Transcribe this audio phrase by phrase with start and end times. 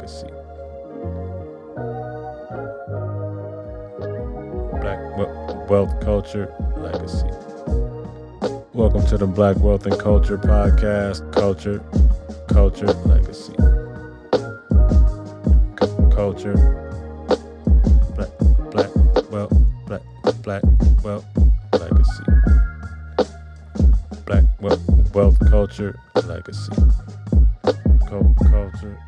[0.00, 0.28] legacy.
[4.80, 7.28] Black we- wealth culture legacy.
[8.72, 11.30] Welcome to the Black Wealth and Culture podcast.
[11.32, 11.82] Culture,
[12.48, 13.52] culture, legacy.
[15.82, 16.56] C- culture,
[18.14, 18.30] black,
[18.70, 18.90] black,
[19.30, 19.52] wealth,
[19.86, 20.02] black,
[20.42, 20.62] black,
[21.04, 21.26] wealth,
[21.78, 22.24] legacy.
[24.24, 26.72] Black wealth, wealth culture, legacy.
[28.08, 28.98] Cul- culture, culture,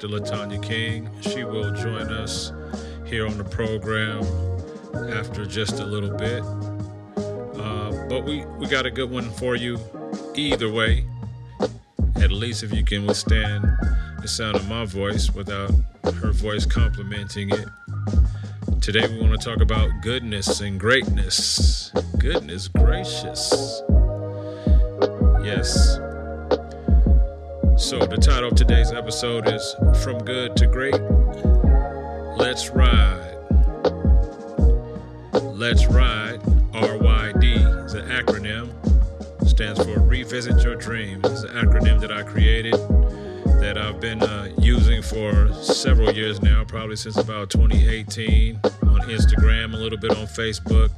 [0.00, 0.18] Dr.
[0.18, 1.10] Latonya King.
[1.20, 2.52] She will join us
[3.04, 4.22] here on the program
[5.12, 6.42] after just a little bit.
[7.60, 9.78] Uh, but we, we got a good one for you
[10.34, 11.04] either way.
[12.16, 13.64] At least if you can withstand
[14.22, 15.70] the sound of my voice without
[16.04, 17.68] her voice complementing it.
[18.80, 21.92] Today we want to talk about goodness and greatness.
[22.16, 23.82] Goodness gracious.
[25.44, 25.98] Yes.
[27.90, 29.74] So the title of today's episode is
[30.04, 30.94] From Good to Great.
[32.38, 33.36] Let's ride.
[35.42, 36.40] Let's ride.
[36.70, 38.70] RYD is an acronym.
[39.44, 41.24] Stands for Revisit Your Dreams.
[41.24, 42.74] It's an acronym that I created
[43.58, 49.74] that I've been uh, using for several years now, probably since about 2018 on Instagram,
[49.74, 50.92] a little bit on Facebook.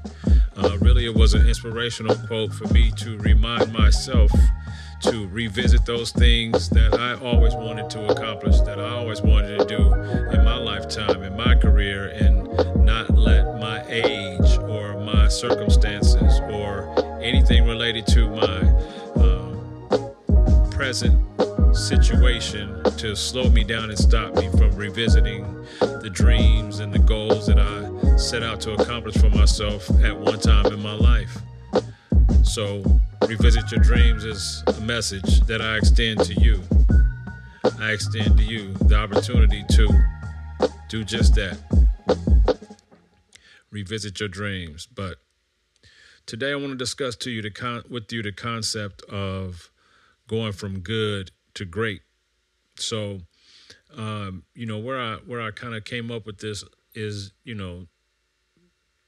[0.59, 4.31] Uh, really, it was an inspirational quote for me to remind myself
[5.03, 9.65] to revisit those things that I always wanted to accomplish, that I always wanted to
[9.65, 12.45] do in my lifetime, in my career, and
[12.85, 18.61] not let my age or my circumstances or anything related to my
[19.17, 21.21] um, present
[21.77, 25.45] situation to slow me down and stop me from revisiting
[25.81, 30.39] the dreams and the goals that I set out to accomplish for myself at one
[30.39, 31.39] time in my life.
[32.45, 32.83] So,
[33.27, 36.63] revisit your dreams is a message that I extend to you.
[37.79, 39.89] I extend to you the opportunity to
[40.89, 41.59] do just that.
[43.71, 44.87] Revisit your dreams.
[44.87, 45.19] But
[46.27, 49.71] today I want to discuss to you the con- with you the concept of
[50.29, 52.03] going from good to great.
[52.77, 53.21] So,
[53.97, 57.55] um, you know, where I where I kind of came up with this is, you
[57.55, 57.87] know,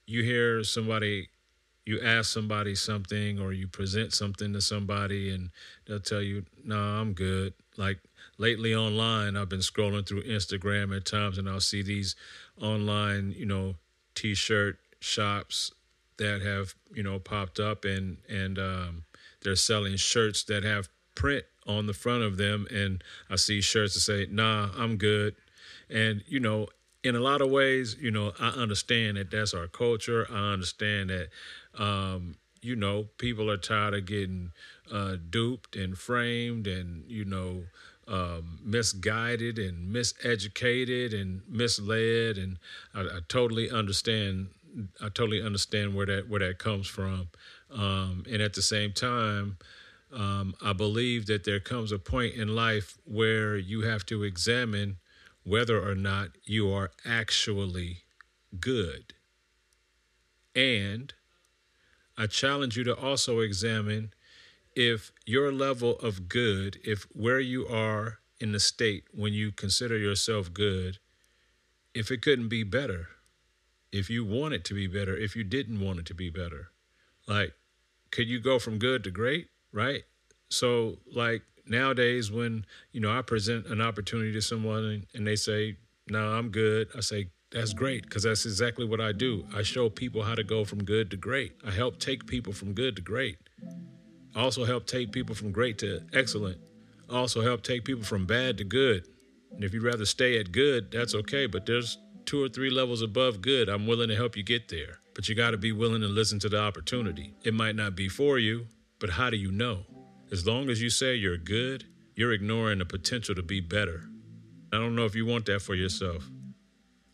[0.06, 1.28] you hear somebody,
[1.86, 5.50] you ask somebody something, or you present something to somebody, and
[5.86, 8.00] they'll tell you, "No, nah, I'm good." Like
[8.38, 12.16] lately online, I've been scrolling through Instagram at times, and I'll see these
[12.60, 13.76] online, you know,
[14.14, 15.72] T-shirt shops
[16.16, 19.04] that have, you know, popped up, and and um,
[19.42, 23.94] they're selling shirts that have print on the front of them and I see shirts
[23.94, 25.34] that say, nah, I'm good.
[25.88, 26.68] And, you know,
[27.02, 30.26] in a lot of ways, you know, I understand that that's our culture.
[30.30, 31.28] I understand that,
[31.78, 34.52] um, you know, people are tired of getting
[34.90, 37.64] uh, duped and framed and, you know,
[38.08, 42.38] um, misguided and miseducated and misled.
[42.38, 42.58] And
[42.94, 44.48] I, I, totally understand.
[45.00, 47.28] I totally understand where that where that comes from.
[47.70, 49.58] Um, and at the same time,
[50.12, 54.96] um, I believe that there comes a point in life where you have to examine
[55.44, 58.04] whether or not you are actually
[58.60, 59.14] good.
[60.54, 61.12] And
[62.16, 64.12] I challenge you to also examine
[64.76, 69.96] if your level of good, if where you are in the state when you consider
[69.96, 70.98] yourself good,
[71.94, 73.08] if it couldn't be better,
[73.92, 76.70] if you want it to be better, if you didn't want it to be better.
[77.26, 77.54] Like,
[78.10, 79.48] could you go from good to great?
[79.74, 80.04] right?
[80.48, 85.76] So, like nowadays, when you know I present an opportunity to someone and they say,
[86.08, 89.46] "No, I'm good," I say, "That's great," because that's exactly what I do.
[89.54, 91.52] I show people how to go from good to great.
[91.64, 93.38] I help take people from good to great.
[94.34, 96.58] I also help take people from great to excellent.
[97.08, 99.06] I also help take people from bad to good.
[99.52, 101.46] And if you'd rather stay at good, that's okay.
[101.46, 101.96] But there's
[102.26, 103.68] two or three levels above good.
[103.68, 104.98] I'm willing to help you get there.
[105.14, 107.34] But you got to be willing to listen to the opportunity.
[107.44, 108.66] It might not be for you,
[108.98, 109.86] but how do you know?
[110.32, 111.84] As long as you say you're good,
[112.16, 114.08] you're ignoring the potential to be better.
[114.72, 116.28] I don't know if you want that for yourself.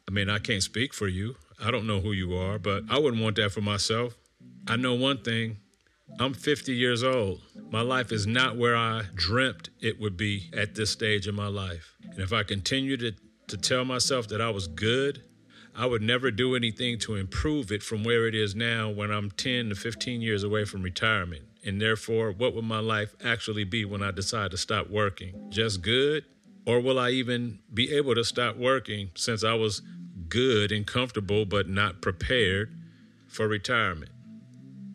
[0.08, 1.36] I mean, I can't speak for you.
[1.62, 4.14] I don't know who you are, but I wouldn't want that for myself.
[4.66, 5.58] I know one thing
[6.18, 7.40] I'm 50 years old.
[7.70, 11.46] My life is not where I dreamt it would be at this stage in my
[11.46, 11.94] life.
[12.02, 13.12] And if I continue to,
[13.48, 15.22] to tell myself that I was good,
[15.74, 19.30] I would never do anything to improve it from where it is now when I'm
[19.30, 21.44] 10 to 15 years away from retirement.
[21.64, 25.50] And therefore, what would my life actually be when I decide to stop working?
[25.50, 26.24] Just good?
[26.66, 29.82] Or will I even be able to stop working since I was
[30.28, 32.74] good and comfortable but not prepared
[33.26, 34.10] for retirement?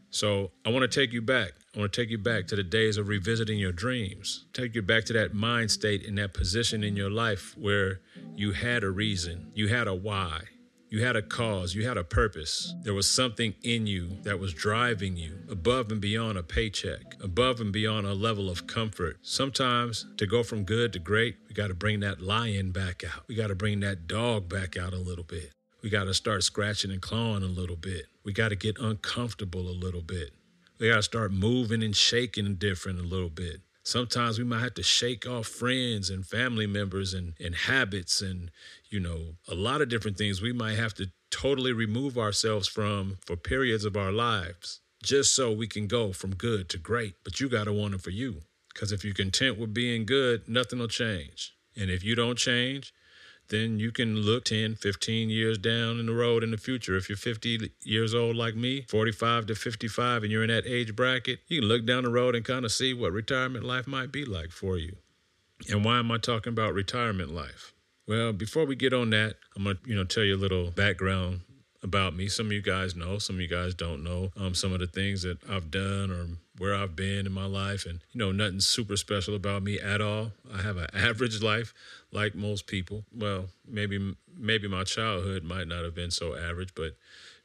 [0.10, 1.52] So I want to take you back.
[1.76, 4.46] I want to take you back to the days of revisiting your dreams.
[4.54, 8.00] Take you back to that mind state and that position in your life where
[8.34, 10.44] you had a reason, you had a why,
[10.90, 12.74] you had a cause, you had a purpose.
[12.84, 17.60] There was something in you that was driving you above and beyond a paycheck, above
[17.60, 19.18] and beyond a level of comfort.
[19.22, 23.28] Sometimes to go from good to great, we got to bring that lion back out.
[23.28, 25.52] We got to bring that dog back out a little bit.
[25.82, 28.08] We got to start scratching and clawing a little bit.
[28.24, 30.32] We got to get uncomfortable a little bit.
[30.80, 33.62] We got to start moving and shaking different a little bit.
[33.86, 38.50] Sometimes we might have to shake off friends and family members and, and habits and,
[38.90, 43.18] you know, a lot of different things we might have to totally remove ourselves from
[43.24, 47.14] for periods of our lives just so we can go from good to great.
[47.24, 48.42] But you got to want it for you.
[48.74, 51.56] Because if you're content with being good, nothing will change.
[51.78, 52.92] And if you don't change,
[53.50, 56.96] then you can look 10, 15 years down in the road in the future.
[56.96, 60.96] If you're 50 years old like me, 45 to 55, and you're in that age
[60.96, 64.12] bracket, you can look down the road and kind of see what retirement life might
[64.12, 64.98] be like for you.
[65.70, 67.74] And why am I talking about retirement life?
[68.08, 70.70] Well, before we get on that, I'm going to, you know, tell you a little
[70.70, 71.42] background
[71.86, 72.28] about me.
[72.28, 74.88] Some of you guys know, some of you guys don't know um, some of the
[74.88, 76.28] things that I've done or
[76.58, 77.86] where I've been in my life.
[77.86, 80.32] And, you know, nothing super special about me at all.
[80.54, 81.74] I have an average life
[82.12, 83.06] like most people.
[83.16, 86.98] Well, maybe maybe my childhood might not have been so average, but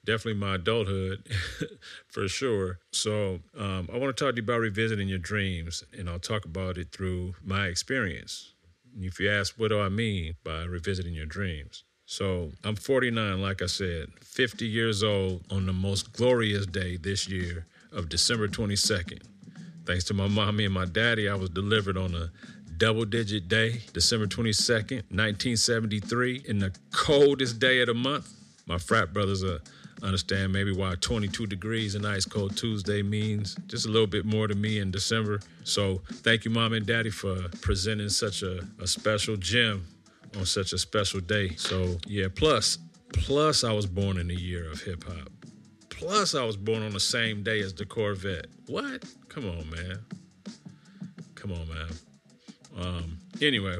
[0.05, 1.29] definitely my adulthood
[2.09, 2.79] for sure.
[2.93, 6.45] So um, I want to talk to you about revisiting your dreams, and I'll talk
[6.45, 8.53] about it through my experience.
[8.99, 11.85] If you ask, what do I mean by revisiting your dreams?
[12.11, 17.29] So I'm 49, like I said, 50 years old on the most glorious day this
[17.29, 19.23] year of December 22nd.
[19.87, 22.33] Thanks to my mommy and my daddy, I was delivered on a
[22.79, 28.29] double digit day, December 22nd, 1973, in the coldest day of the month.
[28.67, 29.61] My frat brothers uh,
[30.03, 34.49] understand maybe why 22 degrees and ice cold Tuesday means just a little bit more
[34.49, 35.39] to me in December.
[35.63, 39.87] So thank you, mom and daddy, for presenting such a, a special gem
[40.39, 41.51] on such a special day.
[41.57, 42.79] So yeah, plus
[43.13, 45.29] plus I was born in the year of hip hop.
[45.89, 48.47] Plus I was born on the same day as the Corvette.
[48.67, 49.05] What?
[49.29, 49.99] Come on, man.
[51.35, 51.89] Come on, man.
[52.79, 53.79] Um, anyway,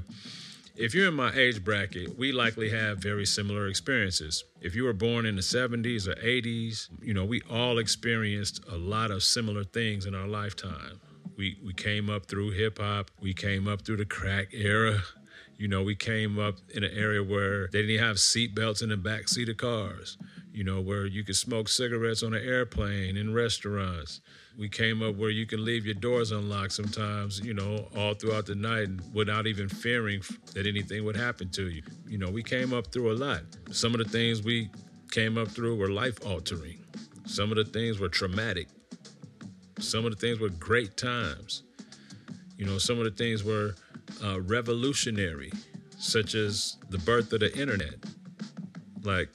[0.77, 4.45] if you're in my age bracket, we likely have very similar experiences.
[4.61, 8.77] If you were born in the 70s or 80s, you know, we all experienced a
[8.77, 11.01] lot of similar things in our lifetime.
[11.37, 15.03] We, we came up through hip hop, we came up through the crack era,
[15.61, 18.89] you know, we came up in an area where they didn't have seat belts in
[18.89, 20.17] the back seat of cars.
[20.55, 24.23] You know, where you could smoke cigarettes on an airplane in restaurants.
[24.59, 28.47] We came up where you can leave your doors unlocked sometimes, you know, all throughout
[28.47, 30.23] the night without even fearing
[30.55, 31.83] that anything would happen to you.
[32.09, 33.43] You know, we came up through a lot.
[33.71, 34.71] Some of the things we
[35.11, 36.83] came up through were life altering.
[37.27, 38.69] Some of the things were traumatic.
[39.79, 41.65] Some of the things were great times.
[42.57, 43.75] You know, some of the things were
[44.25, 45.53] uh, revolutionary,
[45.99, 47.95] such as the birth of the internet.
[49.03, 49.29] Like,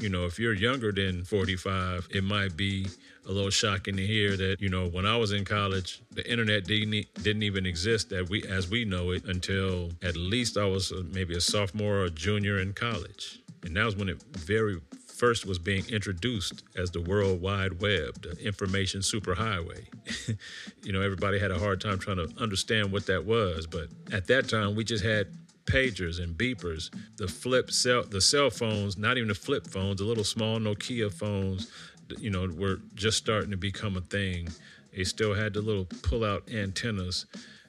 [0.00, 2.86] you know, if you're younger than 45, it might be
[3.26, 6.64] a little shocking to hear that, you know, when I was in college, the internet
[6.64, 10.92] didn't, didn't even exist that we, as we know it until at least I was
[11.12, 13.40] maybe a sophomore or junior in college.
[13.62, 14.80] And that was when it very
[15.14, 19.86] first was being introduced as the World Wide Web, the information superhighway.
[20.82, 24.26] you know, everybody had a hard time trying to understand what that was, but at
[24.26, 25.28] that time we just had
[25.66, 30.04] pagers and beepers, the flip cell, the cell phones, not even the flip phones, the
[30.04, 31.70] little small Nokia phones,
[32.18, 34.48] you know, were just starting to become a thing.
[34.94, 37.26] They still had the little pull-out antennas.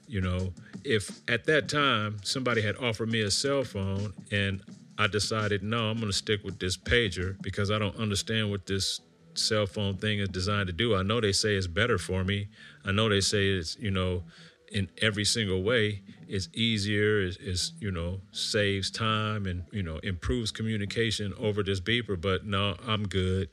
[0.07, 4.61] You know, if at that time somebody had offered me a cell phone and
[4.97, 8.65] I decided, no, I'm going to stick with this pager because I don't understand what
[8.65, 9.01] this
[9.33, 10.95] cell phone thing is designed to do.
[10.95, 12.47] I know they say it's better for me.
[12.85, 14.23] I know they say it's, you know,
[14.71, 19.99] in every single way, it's easier, it's, it's, you know, saves time and, you know,
[19.99, 22.19] improves communication over this beeper.
[22.19, 23.49] But no, I'm good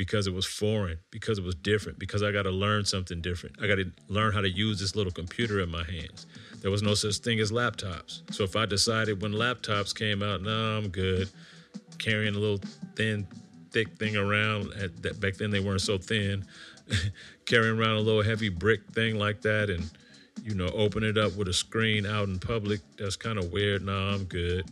[0.00, 3.56] because it was foreign, because it was different, because I got to learn something different.
[3.62, 6.26] I got to learn how to use this little computer in my hands.
[6.62, 8.22] There was no such thing as laptops.
[8.32, 11.28] So if I decided when laptops came out, no, I'm good,
[11.98, 12.62] carrying a little
[12.96, 13.26] thin,
[13.72, 16.46] thick thing around, at that back then they weren't so thin,
[17.44, 19.90] carrying around a little heavy brick thing like that and
[20.42, 23.82] you know, open it up with a screen out in public, that's kind of weird.
[23.82, 24.64] No, I'm good.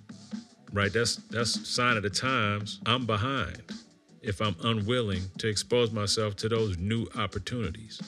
[0.73, 0.91] Right?
[0.91, 2.81] That's that's sign of the times.
[2.87, 3.63] I'm behind
[4.23, 8.01] if I'm unwilling to expose myself to those new opportunities.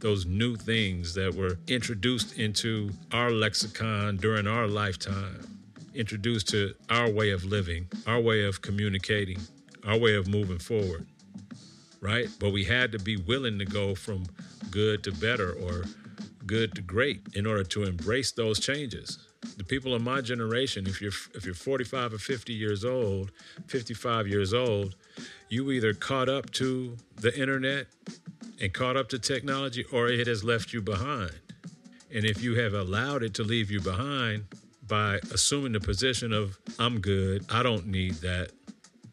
[0.00, 5.40] those new things that were introduced into our lexicon during our lifetime,
[5.94, 9.38] introduced to our way of living, our way of communicating,
[9.86, 11.06] our way of moving forward,
[12.00, 12.28] right?
[12.38, 14.24] But we had to be willing to go from
[14.70, 15.84] good to better or
[16.46, 19.27] good to great in order to embrace those changes.
[19.56, 23.30] The people of my generation, if you're if you're 45 or 50 years old,
[23.66, 24.96] 55 years old,
[25.48, 27.86] you either caught up to the internet
[28.60, 31.32] and caught up to technology or it has left you behind.
[32.12, 34.44] And if you have allowed it to leave you behind
[34.86, 38.50] by assuming the position of I'm good, I don't need that,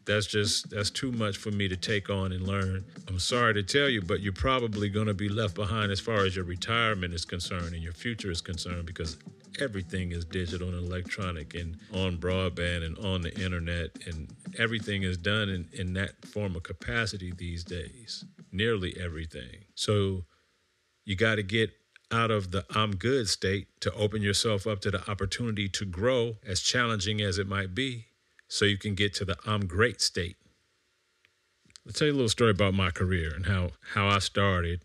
[0.06, 2.84] that's just that's too much for me to take on and learn.
[3.08, 6.24] I'm sorry to tell you, but you're probably going to be left behind as far
[6.24, 9.18] as your retirement is concerned and your future is concerned because
[9.60, 15.16] everything is digital and electronic and on broadband and on the internet and everything is
[15.16, 18.24] done in, in that form of capacity these days.
[18.52, 19.64] Nearly everything.
[19.74, 20.24] So
[21.04, 21.70] you got to get
[22.12, 26.36] out of the I'm good state to open yourself up to the opportunity to grow,
[26.46, 28.06] as challenging as it might be,
[28.48, 30.36] so you can get to the I'm great state.
[31.86, 34.82] I'll tell you a little story about my career and how, how I started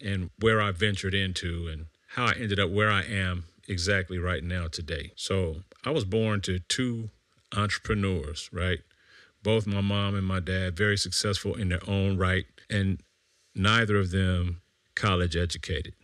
[0.00, 4.42] and where I ventured into and how I ended up where I am exactly right
[4.42, 5.12] now today.
[5.16, 7.10] So I was born to two
[7.56, 8.80] entrepreneurs, right?
[9.42, 13.00] Both my mom and my dad, very successful in their own right, and
[13.54, 14.62] neither of them
[14.94, 15.94] college educated.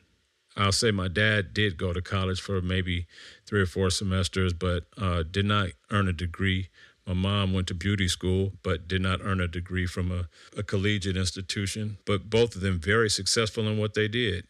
[0.56, 3.06] I'll say my dad did go to college for maybe
[3.46, 6.68] three or four semesters, but uh, did not earn a degree.
[7.06, 10.62] My mom went to beauty school, but did not earn a degree from a, a
[10.62, 11.98] collegiate institution.
[12.04, 14.44] But both of them very successful in what they did.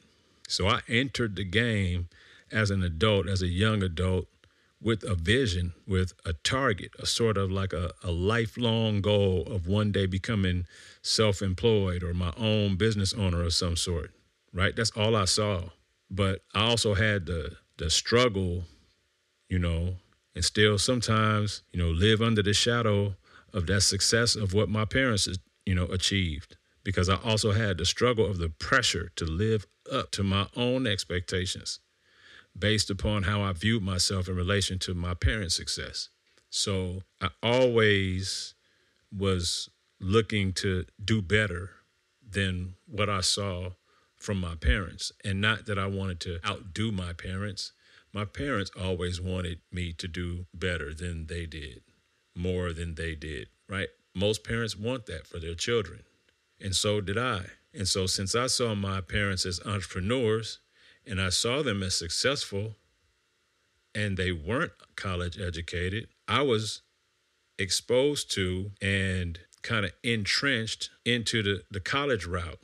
[0.49, 2.09] So I entered the game
[2.53, 4.27] as an adult, as a young adult,
[4.83, 9.67] with a vision, with a target, a sort of like a, a lifelong goal of
[9.67, 10.67] one day becoming
[11.03, 14.11] self employed or my own business owner of some sort,
[14.53, 14.75] right?
[14.75, 15.65] That's all I saw.
[16.11, 18.65] But I also had the, the struggle,
[19.49, 19.97] you know,
[20.35, 23.15] and still sometimes, you know, live under the shadow
[23.53, 25.29] of that success of what my parents,
[25.67, 26.57] you know, achieved.
[26.83, 30.87] Because I also had the struggle of the pressure to live up to my own
[30.87, 31.81] expectations
[32.59, 36.09] based upon how I viewed myself in relation to my parents' success.
[36.51, 38.55] So I always
[39.17, 39.69] was
[40.01, 41.71] looking to do better
[42.29, 43.71] than what I saw
[44.17, 45.13] from my parents.
[45.25, 47.73] And not that I wanted to outdo my parents.
[48.13, 51.83] My parents always wanted me to do better than they did,
[52.35, 53.89] more than they did, right?
[54.15, 56.01] Most parents want that for their children.
[56.61, 57.47] And so did I.
[57.73, 60.59] And so, since I saw my parents as entrepreneurs,
[61.11, 62.77] and I saw them as successful
[63.93, 66.83] and they weren't college educated, I was
[67.59, 72.61] exposed to and kind of entrenched into the, the college route.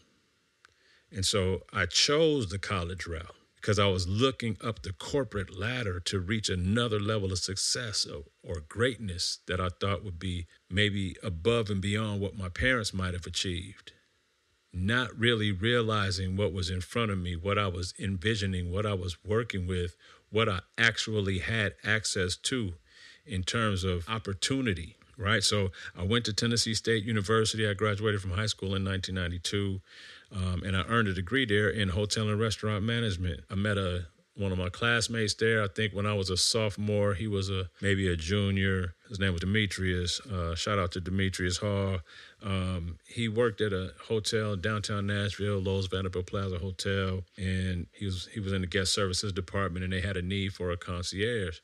[1.10, 5.98] And so I chose the college route because I was looking up the corporate ladder
[6.00, 11.16] to reach another level of success or, or, greatness that I thought would be maybe
[11.20, 13.92] above and beyond what my parents might have achieved
[14.76, 18.94] not really realizing what was in front of me, what I was envisioning, what I
[18.94, 19.96] was working with,
[20.30, 22.74] what I actually had access to
[23.24, 25.42] in terms of opportunity, right?
[25.42, 27.68] So I went to Tennessee State University.
[27.68, 29.80] I graduated from high school in 1992,
[30.34, 33.40] um, and I earned a degree there in hotel and restaurant management.
[33.50, 34.06] I met a
[34.36, 35.62] one of my classmates there.
[35.62, 38.94] I think when I was a sophomore, he was a maybe a junior.
[39.08, 40.20] His name was Demetrius.
[40.20, 42.00] Uh, shout out to Demetrius Hall.
[42.42, 48.04] Um, he worked at a hotel in downtown Nashville, Loews Vanderbilt Plaza Hotel, and he
[48.04, 50.76] was he was in the guest services department, and they had a need for a
[50.76, 51.60] concierge,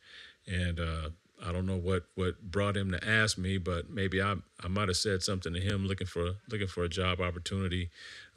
[0.47, 1.11] and uh,
[1.45, 4.89] I don't know what what brought him to ask me, but maybe I I might
[4.89, 7.91] have said something to him looking for looking for a job opportunity,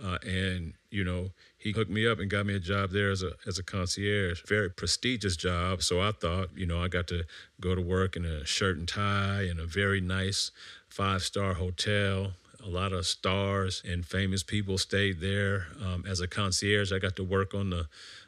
[0.03, 3.21] uh, and you know he hooked me up and got me a job there as
[3.21, 5.83] a as a concierge, very prestigious job.
[5.83, 7.23] So I thought, you know, I got to
[7.61, 10.51] go to work in a shirt and tie and a very nice
[10.95, 12.31] five star hotel.
[12.65, 15.67] A lot of stars and famous people stayed there.
[15.83, 17.87] Um, as a concierge, I got to work on the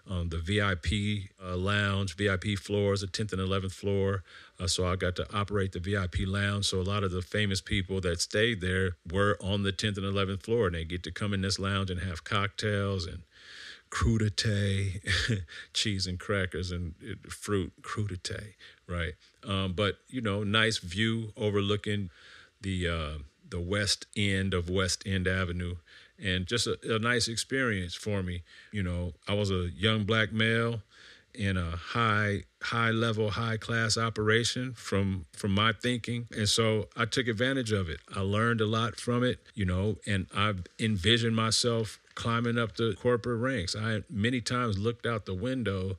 [0.10, 4.24] on the VIP uh, lounge, VIP floors, the 10th and 11th floor.
[4.58, 6.66] Uh, so I got to operate the VIP lounge.
[6.66, 10.06] So a lot of the famous people that stayed there were on the 10th and
[10.06, 13.24] 11th floor, and they get to come in this lounge and have cocktails and
[13.90, 15.02] crudite,
[15.74, 16.94] cheese and crackers and
[17.30, 18.54] fruit crudite,
[18.88, 19.14] right?
[19.44, 22.10] Um, but you know, nice view overlooking
[22.62, 23.18] the uh,
[23.50, 25.76] the west end of West End Avenue,
[26.20, 28.44] and just a, a nice experience for me.
[28.72, 30.82] You know, I was a young black male
[31.34, 37.06] in a high high level high class operation from from my thinking and so i
[37.06, 41.36] took advantage of it i learned a lot from it you know and i've envisioned
[41.36, 43.76] myself climbing up the corporate ranks.
[43.76, 45.98] I many times looked out the window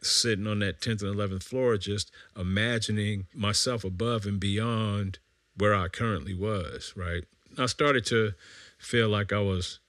[0.00, 5.18] sitting on that 10th and 11th floor just imagining myself above and beyond
[5.58, 7.24] where I currently was, right?
[7.56, 8.32] I started to
[8.78, 9.80] feel like I was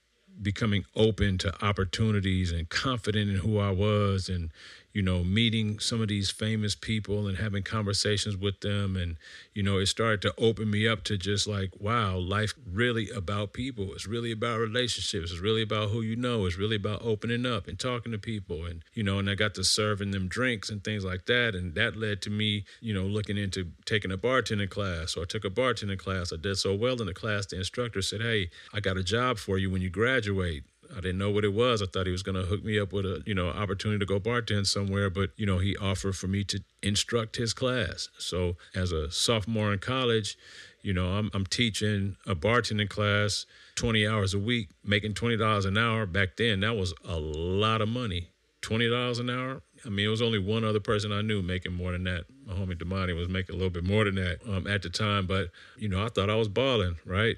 [0.41, 4.51] becoming open to opportunities and confident in who I was and
[4.93, 8.95] you know, meeting some of these famous people and having conversations with them.
[8.95, 9.17] And,
[9.53, 13.53] you know, it started to open me up to just like, wow, life really about
[13.53, 13.93] people.
[13.93, 15.31] It's really about relationships.
[15.31, 16.45] It's really about who you know.
[16.45, 18.65] It's really about opening up and talking to people.
[18.65, 21.53] And, you know, and I got to serving them drinks and things like that.
[21.53, 25.13] And that led to me, you know, looking into taking a bartending class.
[25.13, 26.33] So I took a bartending class.
[26.33, 29.37] I did so well in the class, the instructor said, hey, I got a job
[29.37, 30.63] for you when you graduate.
[30.91, 31.81] I didn't know what it was.
[31.81, 34.05] I thought he was going to hook me up with a, you know, opportunity to
[34.05, 38.09] go bartend somewhere, but you know, he offered for me to instruct his class.
[38.17, 40.37] So, as a sophomore in college,
[40.81, 45.77] you know, I'm I'm teaching a bartending class 20 hours a week, making $20 an
[45.77, 46.05] hour.
[46.05, 48.29] Back then, that was a lot of money.
[48.61, 49.61] $20 an hour.
[49.85, 52.25] I mean, it was only one other person I knew making more than that.
[52.45, 55.25] My homie Damani was making a little bit more than that um, at the time,
[55.27, 57.37] but you know, I thought I was balling, right?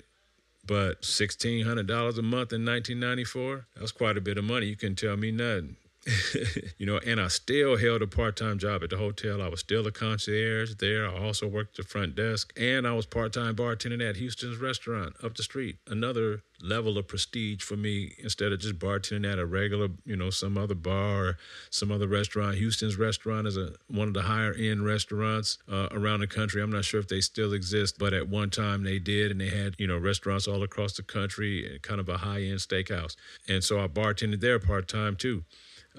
[0.65, 4.67] But $1,600 a month in 1994, that's quite a bit of money.
[4.67, 5.77] You couldn't tell me nothing.
[6.79, 9.41] you know, and I still held a part time job at the hotel.
[9.41, 11.07] I was still a concierge there.
[11.07, 15.15] I also worked the front desk, and I was part time bartending at Houston's restaurant
[15.23, 15.77] up the street.
[15.85, 20.31] Another level of prestige for me instead of just bartending at a regular, you know,
[20.31, 21.37] some other bar or
[21.69, 22.57] some other restaurant.
[22.57, 26.63] Houston's restaurant is a one of the higher end restaurants uh, around the country.
[26.63, 29.49] I'm not sure if they still exist, but at one time they did, and they
[29.49, 33.15] had you know restaurants all across the country, kind of a high end steakhouse.
[33.47, 35.43] And so I bartended there part time too.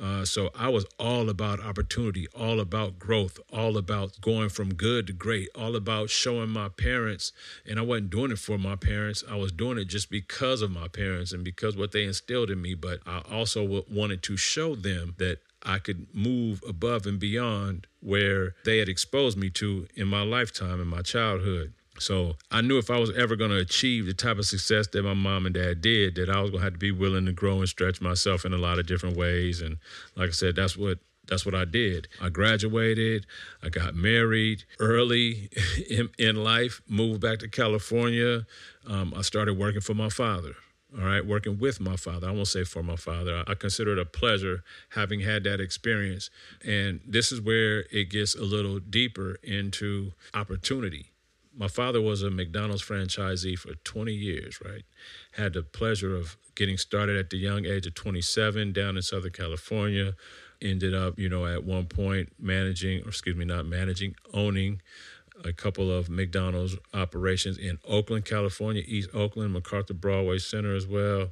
[0.00, 5.06] Uh, so I was all about opportunity, all about growth, all about going from good
[5.08, 7.32] to great, all about showing my parents.
[7.68, 9.22] And I wasn't doing it for my parents.
[9.28, 12.62] I was doing it just because of my parents and because what they instilled in
[12.62, 12.74] me.
[12.74, 18.54] But I also wanted to show them that I could move above and beyond where
[18.64, 21.72] they had exposed me to in my lifetime, in my childhood.
[22.02, 25.02] So I knew if I was ever going to achieve the type of success that
[25.02, 27.32] my mom and dad did, that I was going to have to be willing to
[27.32, 29.60] grow and stretch myself in a lot of different ways.
[29.60, 29.78] And
[30.16, 32.08] like I said, that's what that's what I did.
[32.20, 33.26] I graduated.
[33.62, 35.48] I got married early
[35.88, 36.82] in, in life.
[36.88, 38.44] Moved back to California.
[38.88, 40.56] Um, I started working for my father.
[40.98, 42.28] All right, working with my father.
[42.28, 43.44] I won't say for my father.
[43.46, 46.28] I consider it a pleasure having had that experience.
[46.66, 51.11] And this is where it gets a little deeper into opportunity
[51.56, 54.84] my father was a McDonald's franchisee for 20 years, right?
[55.32, 59.32] Had the pleasure of getting started at the young age of 27 down in Southern
[59.32, 60.14] California.
[60.60, 64.80] Ended up, you know, at one point managing, or excuse me, not managing, owning
[65.44, 71.30] a couple of McDonald's operations in Oakland, California, East Oakland, MacArthur Broadway Center as well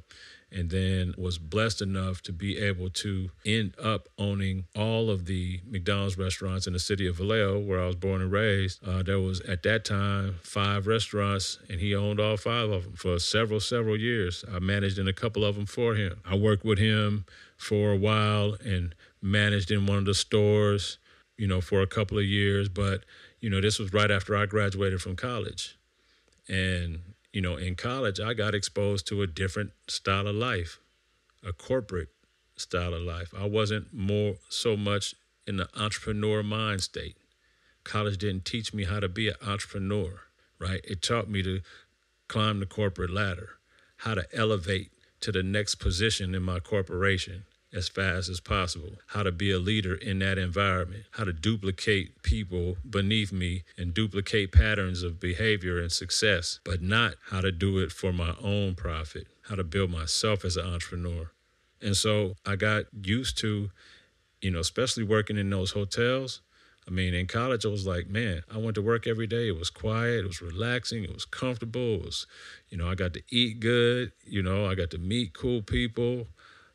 [0.51, 5.61] and then was blessed enough to be able to end up owning all of the
[5.69, 8.85] McDonald's restaurants in the city of Vallejo, where I was born and raised.
[8.85, 12.93] Uh, there was at that time five restaurants, and he owned all five of them
[12.93, 14.43] for several, several years.
[14.53, 16.19] I managed in a couple of them for him.
[16.25, 17.25] I worked with him
[17.57, 20.97] for a while and managed in one of the stores,
[21.37, 22.67] you know, for a couple of years.
[22.67, 23.05] But
[23.39, 25.77] you know, this was right after I graduated from college,
[26.49, 26.99] and
[27.33, 30.79] you know, in college, I got exposed to a different style of life,
[31.45, 32.09] a corporate
[32.57, 33.33] style of life.
[33.37, 35.15] I wasn't more so much
[35.47, 37.17] in the entrepreneur mind state.
[37.83, 40.21] College didn't teach me how to be an entrepreneur,
[40.59, 40.81] right?
[40.83, 41.61] It taught me to
[42.27, 43.57] climb the corporate ladder,
[43.97, 44.91] how to elevate
[45.21, 49.59] to the next position in my corporation, as fast as possible, how to be a
[49.59, 55.79] leader in that environment, how to duplicate people beneath me and duplicate patterns of behavior
[55.79, 59.89] and success, but not how to do it for my own profit, how to build
[59.89, 61.31] myself as an entrepreneur.
[61.81, 63.71] And so I got used to,
[64.41, 66.41] you know, especially working in those hotels.
[66.87, 69.47] I mean, in college, I was like, man, I went to work every day.
[69.47, 71.95] It was quiet, it was relaxing, it was comfortable.
[71.95, 72.27] It was,
[72.69, 76.27] you know, I got to eat good, you know, I got to meet cool people.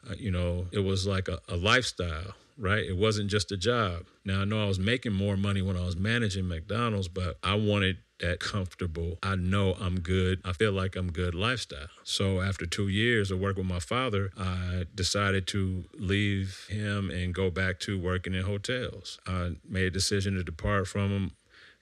[0.09, 2.85] Uh, you know, it was like a, a lifestyle, right?
[2.85, 4.07] It wasn't just a job.
[4.25, 7.55] Now, I know I was making more money when I was managing McDonald's, but I
[7.55, 9.19] wanted that comfortable.
[9.23, 10.41] I know I'm good.
[10.45, 11.89] I feel like I'm good lifestyle.
[12.03, 17.35] So after two years of work with my father, I decided to leave him and
[17.35, 19.19] go back to working in hotels.
[19.27, 21.33] I made a decision to depart from him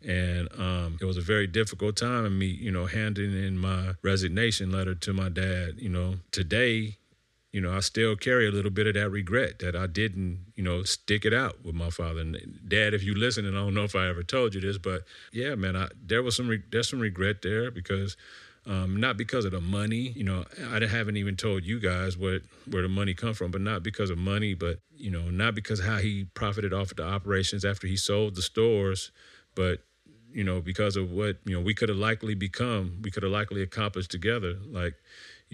[0.06, 4.70] and um, it was a very difficult time me, you know, handing in my resignation
[4.70, 5.76] letter to my dad.
[5.78, 6.98] You know, today
[7.54, 10.64] you know, I still carry a little bit of that regret that I didn't, you
[10.64, 12.20] know, stick it out with my father.
[12.20, 12.36] And
[12.66, 15.04] Dad, if you listen, and I don't know if I ever told you this, but
[15.32, 18.16] yeah, man, I, there was some re- there's some regret there because
[18.66, 20.44] Um, not because of the money, you know.
[20.72, 24.10] I haven't even told you guys what where the money come from, but not because
[24.10, 27.86] of money, but you know, not because how he profited off of the operations after
[27.86, 29.12] he sold the stores,
[29.54, 29.80] but
[30.35, 33.33] you know, because of what you know we could have likely become, we could have
[33.33, 34.57] likely accomplished together.
[34.66, 34.94] Like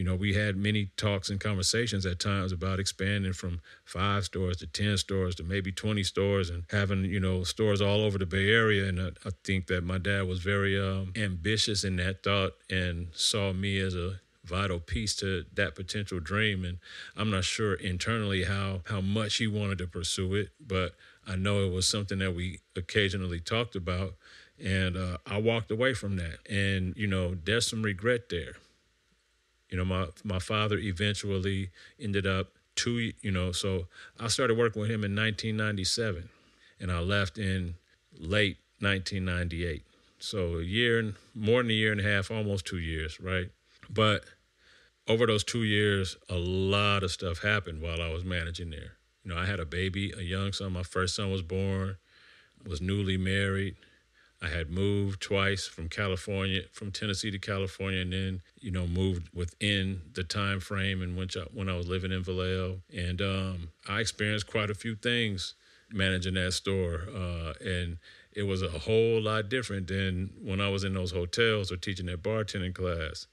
[0.01, 4.57] you know, we had many talks and conversations at times about expanding from five stores
[4.59, 8.25] to 10 stores to maybe 20 stores and having, you know, stores all over the
[8.25, 8.89] Bay Area.
[8.89, 13.09] And I, I think that my dad was very um, ambitious in that thought and
[13.13, 16.65] saw me as a vital piece to that potential dream.
[16.65, 16.79] And
[17.15, 20.95] I'm not sure internally how, how much he wanted to pursue it, but
[21.27, 24.15] I know it was something that we occasionally talked about.
[24.63, 26.39] And uh, I walked away from that.
[26.49, 28.57] And, you know, there's some regret there
[29.71, 33.87] you know, my my father eventually ended up two, you know, so
[34.19, 36.29] I started working with him in 1997
[36.81, 37.77] and I left in
[38.19, 39.85] late 1998.
[40.19, 43.51] So a year, and more than a year and a half, almost two years, right?
[43.89, 44.25] But
[45.09, 48.97] over those two years, a lot of stuff happened while I was managing there.
[49.25, 50.73] You know, I had a baby, a young son.
[50.73, 51.97] My first son was born,
[52.67, 53.77] was newly married,
[54.43, 59.29] I had moved twice from California, from Tennessee to California, and then you know moved
[59.35, 63.69] within the time frame in which I, when I was living in Vallejo, and um,
[63.89, 65.55] I experienced quite a few things
[65.93, 67.99] managing that store, uh, and
[68.33, 72.07] it was a whole lot different than when I was in those hotels or teaching
[72.07, 73.27] that bartending class,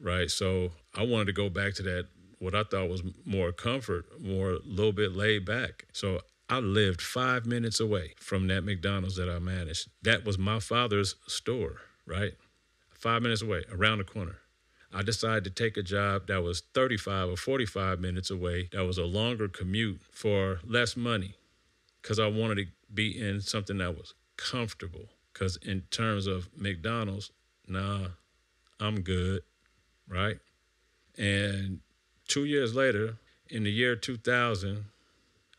[0.00, 0.30] right?
[0.30, 2.06] So I wanted to go back to that
[2.38, 5.86] what I thought was more comfort, more a little bit laid back.
[5.92, 9.88] So I lived five minutes away from that McDonald's that I managed.
[10.02, 12.34] That was my father's store, right?
[12.94, 14.36] Five minutes away, around the corner.
[14.92, 18.96] I decided to take a job that was 35 or 45 minutes away, that was
[18.96, 21.34] a longer commute for less money,
[22.00, 25.08] because I wanted to be in something that was comfortable.
[25.32, 27.30] Because in terms of McDonald's,
[27.66, 28.06] nah,
[28.80, 29.42] I'm good,
[30.08, 30.38] right?
[31.18, 31.80] And
[32.28, 33.16] two years later,
[33.50, 34.86] in the year 2000,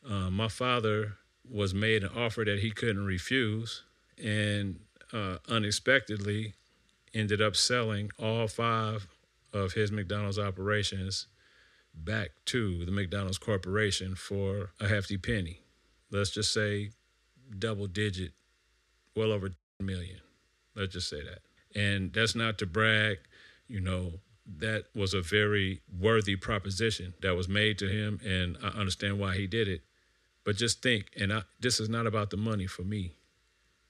[0.10, 1.18] uh, my father
[1.50, 3.84] was made an offer that he couldn't refuse,
[4.22, 4.80] and
[5.14, 6.54] uh, unexpectedly
[7.14, 9.08] ended up selling all five
[9.54, 11.28] of his McDonald's operations
[11.94, 15.62] back to the McDonald's Corporation for a hefty penny.
[16.12, 16.92] Let's just say
[17.58, 18.34] double digit,
[19.16, 20.20] well over million.
[20.76, 21.40] Let's just say that.
[21.80, 23.18] And that's not to brag,
[23.68, 24.14] you know,
[24.60, 29.36] that was a very worthy proposition that was made to him, and I understand why
[29.36, 29.82] he did it.
[30.48, 33.12] But just think, and I, this is not about the money for me.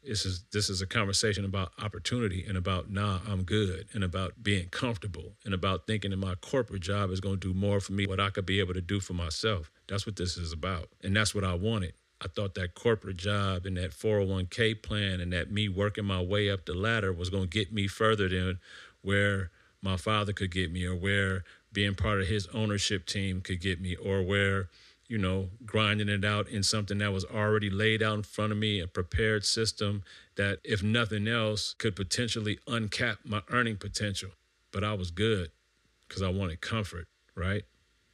[0.04, 4.42] This is this is a conversation about opportunity and about nah, I'm good, and about
[4.42, 7.94] being comfortable, and about thinking that my corporate job is going to do more for
[7.94, 9.70] me what I could be able to do for myself.
[9.88, 11.94] That's what this is about, and that's what I wanted.
[12.20, 16.50] I thought that corporate job and that 401k plan and that me working my way
[16.50, 18.58] up the ladder was going to get me further than
[19.04, 19.52] where
[19.84, 23.80] my father could get me or where being part of his ownership team could get
[23.80, 24.70] me or where
[25.08, 28.58] you know, grinding it out in something that was already laid out in front of
[28.58, 30.04] me, a prepared system
[30.36, 34.32] that, if nothing else, could potentially uncap my earning potential.
[34.72, 35.52] But I was good
[36.08, 37.64] because I wanted comfort, right?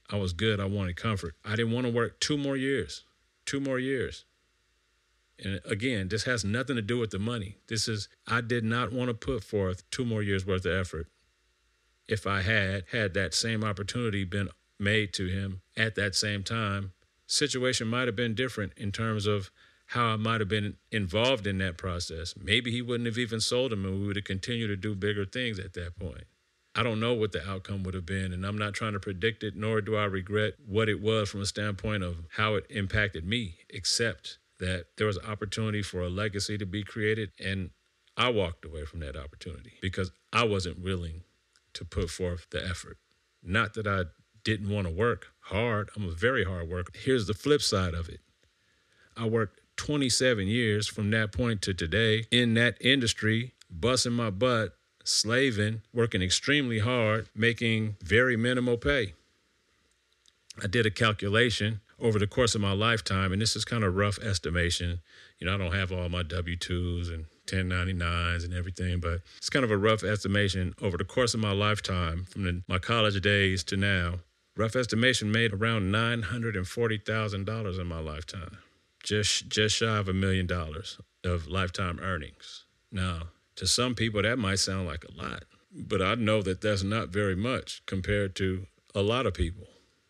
[0.10, 0.60] I was good.
[0.60, 1.36] I wanted comfort.
[1.43, 3.03] I didn't want to work two more years,
[3.45, 4.25] two more years.
[5.43, 7.58] And again, this has nothing to do with the money.
[7.67, 11.08] This is, I did not want to put forth two more years worth of effort
[12.08, 16.93] if I had had that same opportunity been made to him at that same time,
[17.27, 19.51] situation might have been different in terms of
[19.88, 22.33] how I might have been involved in that process.
[22.41, 25.25] Maybe he wouldn't have even sold him and we would have continued to do bigger
[25.25, 26.23] things at that point.
[26.75, 29.43] I don't know what the outcome would have been, and I'm not trying to predict
[29.43, 33.25] it, nor do I regret what it was from a standpoint of how it impacted
[33.25, 37.69] me, except that there was an opportunity for a legacy to be created, and
[38.17, 41.21] I walked away from that opportunity because I wasn't willing
[41.73, 42.97] to put forth the effort.
[43.43, 44.05] Not that I
[44.43, 45.89] didn't want to work hard.
[45.95, 46.91] I'm a very hard worker.
[46.95, 48.19] Here's the flip side of it
[49.15, 54.75] I worked 27 years from that point to today in that industry, busting my butt,
[55.03, 59.13] slaving, working extremely hard, making very minimal pay.
[60.62, 63.95] I did a calculation over the course of my lifetime, and this is kind of
[63.95, 64.99] rough estimation.
[65.39, 69.49] You know, I don't have all my W 2s and 1099s and everything, but it's
[69.49, 73.19] kind of a rough estimation over the course of my lifetime from the, my college
[73.21, 74.19] days to now
[74.55, 78.57] rough estimation made around $940,000 in my lifetime.
[79.03, 82.63] Just just shy of a million dollars of lifetime earnings.
[82.91, 83.23] Now,
[83.57, 87.09] to some people that might sound like a lot, but I know that that's not
[87.09, 89.67] very much compared to a lot of people.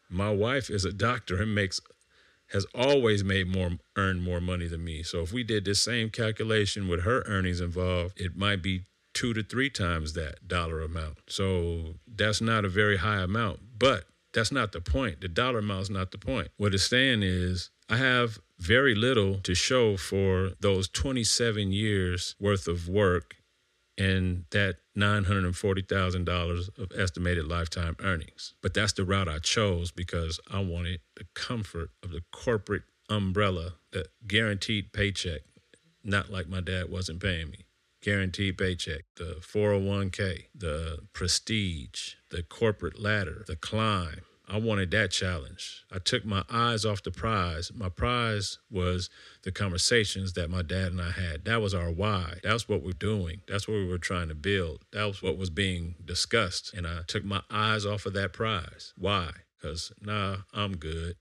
[0.09, 1.81] My wife is a doctor and makes
[2.51, 5.01] has always made more earned more money than me.
[5.01, 9.33] So if we did this same calculation with her earnings involved, it might be two
[9.33, 11.17] to three times that dollar amount.
[11.27, 15.21] So that's not a very high amount, but that's not the point.
[15.21, 16.49] The dollar amount is not the point.
[16.57, 22.67] What it's saying is I have very little to show for those 27 years worth
[22.67, 23.35] of work
[23.97, 28.55] and that $940,000 of estimated lifetime earnings.
[28.61, 33.73] But that's the route I chose because I wanted the comfort of the corporate umbrella,
[33.91, 35.41] the guaranteed paycheck,
[36.03, 37.65] not like my dad wasn't paying me.
[38.03, 45.85] Guaranteed paycheck, the 401k, the prestige, the corporate ladder, the climb, I wanted that challenge.
[45.91, 47.71] I took my eyes off the prize.
[47.73, 49.09] My prize was
[49.43, 51.45] the conversations that my dad and I had.
[51.45, 52.39] That was our why.
[52.43, 53.41] That's what we're doing.
[53.47, 54.83] That's what we were trying to build.
[54.91, 56.73] That was what was being discussed.
[56.73, 58.93] And I took my eyes off of that prize.
[58.97, 59.31] Why?
[59.57, 61.15] Because, nah, I'm good.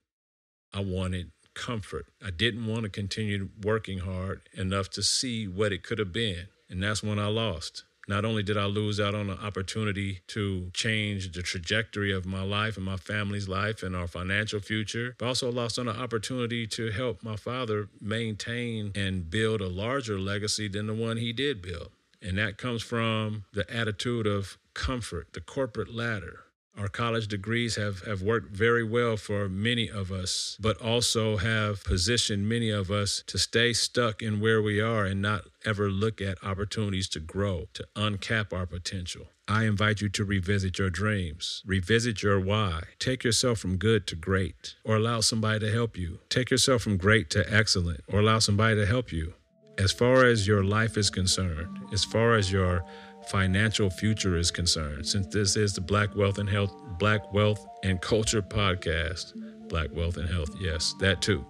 [0.74, 2.06] I wanted comfort.
[2.24, 6.48] I didn't want to continue working hard enough to see what it could have been.
[6.72, 7.84] And that's when I lost.
[8.08, 12.42] Not only did I lose out on an opportunity to change the trajectory of my
[12.42, 16.66] life and my family's life and our financial future, but also lost on an opportunity
[16.68, 21.62] to help my father maintain and build a larger legacy than the one he did
[21.62, 21.90] build.
[22.20, 26.40] And that comes from the attitude of comfort, the corporate ladder,
[26.78, 31.84] our college degrees have, have worked very well for many of us, but also have
[31.84, 36.20] positioned many of us to stay stuck in where we are and not ever look
[36.20, 39.26] at opportunities to grow, to uncap our potential.
[39.46, 42.84] I invite you to revisit your dreams, revisit your why.
[42.98, 46.20] Take yourself from good to great, or allow somebody to help you.
[46.30, 49.34] Take yourself from great to excellent, or allow somebody to help you.
[49.78, 52.84] As far as your life is concerned, as far as your
[53.28, 55.06] financial future is concerned.
[55.06, 59.32] Since this is the Black Wealth and Health, Black Wealth and Culture podcast,
[59.68, 61.44] Black Wealth and Health, yes, that too.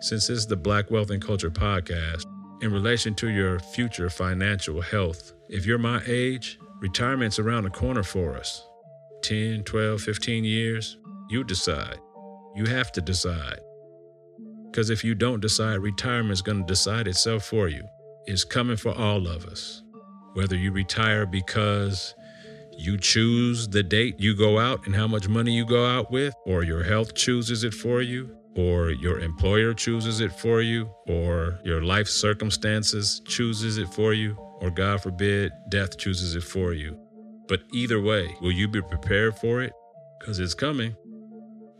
[0.00, 2.24] Since this is the Black Wealth and Culture podcast,
[2.62, 8.02] in relation to your future financial health, if you're my age, retirement's around the corner
[8.02, 8.64] for us.
[9.22, 10.96] 10, 12, 15 years,
[11.28, 11.98] you decide.
[12.54, 13.60] You have to decide.
[14.70, 17.82] Because if you don't decide, retirement's going to decide itself for you.
[18.26, 19.82] It's coming for all of us.
[20.38, 22.14] Whether you retire because
[22.70, 26.32] you choose the date you go out and how much money you go out with,
[26.46, 31.58] or your health chooses it for you, or your employer chooses it for you, or
[31.64, 36.96] your life circumstances chooses it for you, or God forbid, death chooses it for you.
[37.48, 39.72] But either way, will you be prepared for it?
[40.20, 40.94] Because it's coming.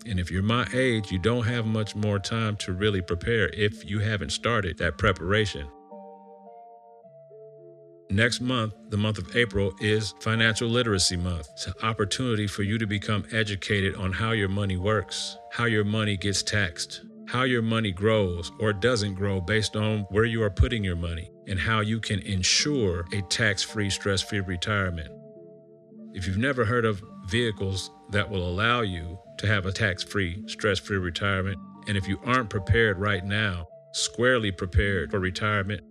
[0.05, 3.89] And if you're my age, you don't have much more time to really prepare if
[3.89, 5.69] you haven't started that preparation.
[8.11, 11.51] Next month, the month of April, is Financial Literacy Month.
[11.53, 15.85] It's an opportunity for you to become educated on how your money works, how your
[15.85, 20.49] money gets taxed, how your money grows or doesn't grow based on where you are
[20.49, 25.11] putting your money, and how you can ensure a tax free, stress free retirement.
[26.15, 30.43] If you've never heard of vehicles that will allow you to have a tax free,
[30.47, 35.83] stress free retirement, and if you aren't prepared right now, squarely prepared for retirement,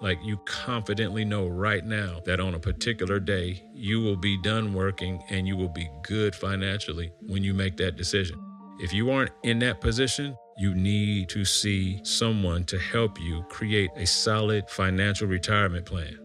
[0.00, 4.72] like you confidently know right now that on a particular day, you will be done
[4.72, 8.38] working and you will be good financially when you make that decision.
[8.80, 13.90] If you aren't in that position, you need to see someone to help you create
[13.96, 16.18] a solid financial retirement plan.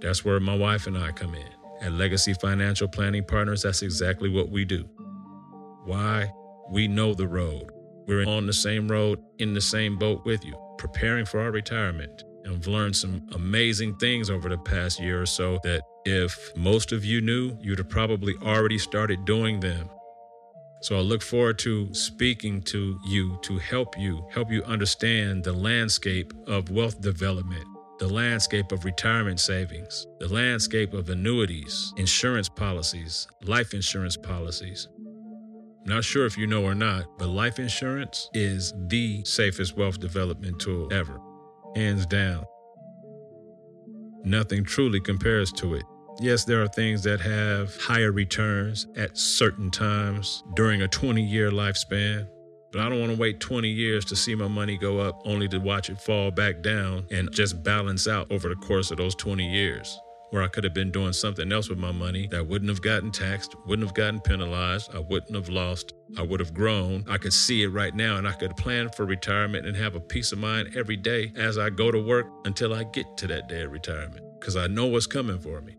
[0.00, 1.48] That's where my wife and I come in.
[1.80, 4.84] At Legacy Financial Planning Partners, that's exactly what we do.
[5.84, 6.30] Why?
[6.70, 7.70] We know the road.
[8.06, 12.24] We're on the same road, in the same boat with you, preparing for our retirement.
[12.44, 16.92] And I've learned some amazing things over the past year or so that if most
[16.92, 19.88] of you knew, you'd have probably already started doing them.
[20.80, 25.52] So I look forward to speaking to you to help you, help you understand the
[25.52, 27.64] landscape of wealth development,
[28.00, 34.88] the landscape of retirement savings, the landscape of annuities, insurance policies, life insurance policies.
[35.84, 40.58] Not sure if you know or not, but life insurance is the safest wealth development
[40.58, 41.20] tool ever
[41.74, 42.44] hands down.
[44.24, 45.82] Nothing truly compares to it.
[46.20, 51.50] Yes, there are things that have higher returns at certain times during a 20 year
[51.50, 52.28] lifespan,
[52.70, 55.48] but I don't want to wait 20 years to see my money go up only
[55.48, 59.14] to watch it fall back down and just balance out over the course of those
[59.14, 59.98] 20 years
[60.32, 63.10] where I could have been doing something else with my money that wouldn't have gotten
[63.10, 67.04] taxed, wouldn't have gotten penalized, I wouldn't have lost, I would have grown.
[67.06, 70.00] I could see it right now and I could plan for retirement and have a
[70.00, 73.50] peace of mind every day as I go to work until I get to that
[73.50, 75.76] day of retirement because I know what's coming for me.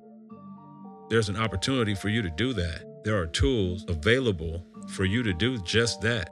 [1.09, 2.83] There's an opportunity for you to do that.
[3.03, 6.29] There are tools available for you to do just that.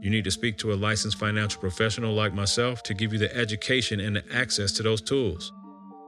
[0.00, 3.34] You need to speak to a licensed financial professional like myself to give you the
[3.34, 5.52] education and the access to those tools.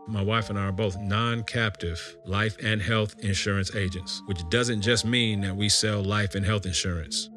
[0.08, 4.80] My wife and I are both non captive life and health insurance agents, which doesn't
[4.80, 7.28] just mean that we sell life and health insurance.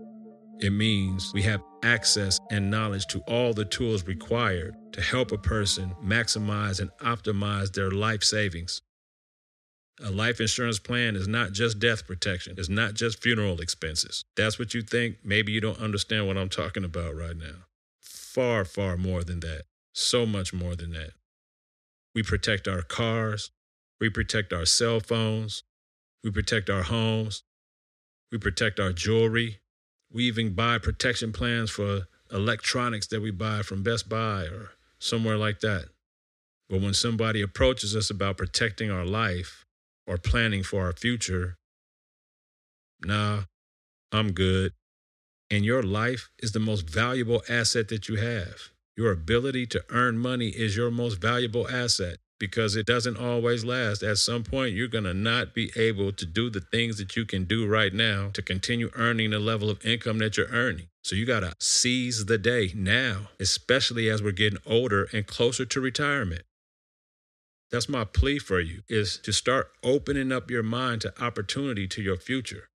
[0.60, 5.38] It means we have access and knowledge to all the tools required to help a
[5.38, 8.82] person maximize and optimize their life savings.
[10.02, 14.24] A life insurance plan is not just death protection, it's not just funeral expenses.
[14.38, 15.18] That's what you think.
[15.26, 17.66] Maybe you don't understand what I'm talking about right now.
[18.00, 19.64] Far, far more than that.
[19.94, 21.12] So much more than that.
[22.14, 23.52] We protect our cars,
[24.00, 25.64] we protect our cell phones,
[26.24, 27.44] we protect our homes,
[28.32, 29.60] we protect our jewelry,
[30.12, 35.38] we even buy protection plans for electronics that we buy from Best Buy or somewhere
[35.38, 35.86] like that.
[36.70, 39.66] But when somebody approaches us about protecting our life
[40.08, 41.58] or planning for our future,
[43.04, 43.44] nah,
[44.12, 44.74] I'm good.
[45.50, 48.71] And your life is the most valuable asset that you have.
[48.98, 54.02] Your ability to earn money is your most valuable asset because it doesn't always last.
[54.02, 57.24] At some point, you're going to not be able to do the things that you
[57.24, 60.88] can do right now to continue earning the level of income that you're earning.
[61.04, 65.66] So you got to seize the day now, especially as we're getting older and closer
[65.66, 66.42] to retirement.
[67.72, 72.02] That's my plea for you is to start opening up your mind to opportunity to
[72.02, 72.70] your future.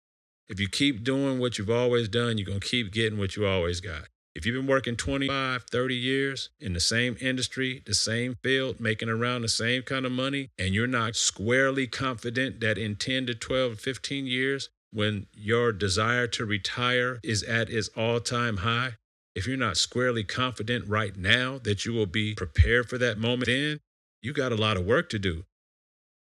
[0.49, 3.47] If you keep doing what you've always done, you're going to keep getting what you
[3.47, 4.09] always got.
[4.35, 9.11] If you've been working 25, 30 years in the same industry, the same field, making
[9.11, 13.35] around the same kind of money, and you're not squarely confident that in 10 to
[13.35, 18.95] 12, 15 years, when your desire to retire is at its all time high,
[19.35, 23.47] if you're not squarely confident right now that you will be prepared for that moment,
[23.47, 23.81] then
[24.23, 25.45] you got a lot of work to do.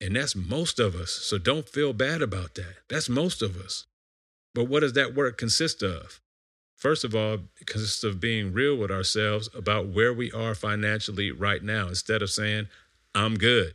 [0.00, 1.10] And that's most of us.
[1.10, 2.76] So don't feel bad about that.
[2.88, 3.86] That's most of us.
[4.54, 6.21] But what does that work consist of?
[6.82, 11.30] First of all, it consists of being real with ourselves about where we are financially
[11.30, 12.66] right now instead of saying,
[13.14, 13.74] I'm good.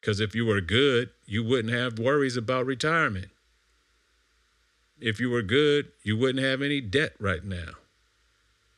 [0.00, 3.28] Because if you were good, you wouldn't have worries about retirement.
[4.98, 7.72] If you were good, you wouldn't have any debt right now.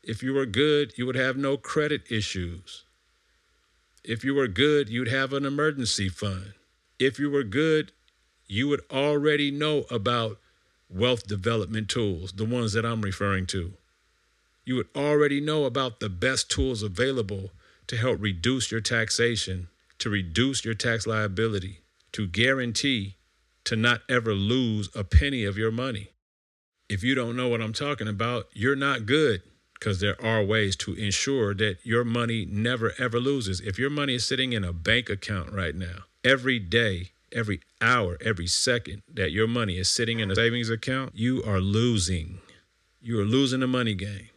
[0.02, 2.82] If you were good, you would have no credit issues.
[4.02, 6.54] If you were good, you'd have an emergency fund.
[6.98, 7.92] If you were good,
[8.48, 10.40] you would already know about
[10.90, 13.72] wealth development tools, the ones that I'm referring to.
[14.64, 17.50] You would already know about the best tools available
[17.86, 21.80] to help reduce your taxation, to reduce your tax liability,
[22.12, 23.16] to guarantee
[23.64, 26.08] to not ever lose a penny of your money.
[26.88, 29.42] If you don't know what I'm talking about, you're not good
[29.74, 33.60] because there are ways to ensure that your money never ever loses.
[33.60, 38.16] If your money is sitting in a bank account right now, every day every hour,
[38.20, 42.40] every second that your money is sitting in a savings account, you are losing.
[43.00, 44.28] You are losing the money game.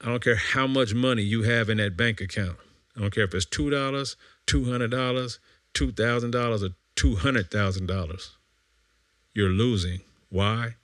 [0.00, 2.56] I don't care how much money you have in that bank account.
[2.96, 5.38] I don't care if it's $2, $200,
[5.74, 8.30] $2,000, or $200,000.
[9.32, 10.00] You're losing.
[10.28, 10.76] Why?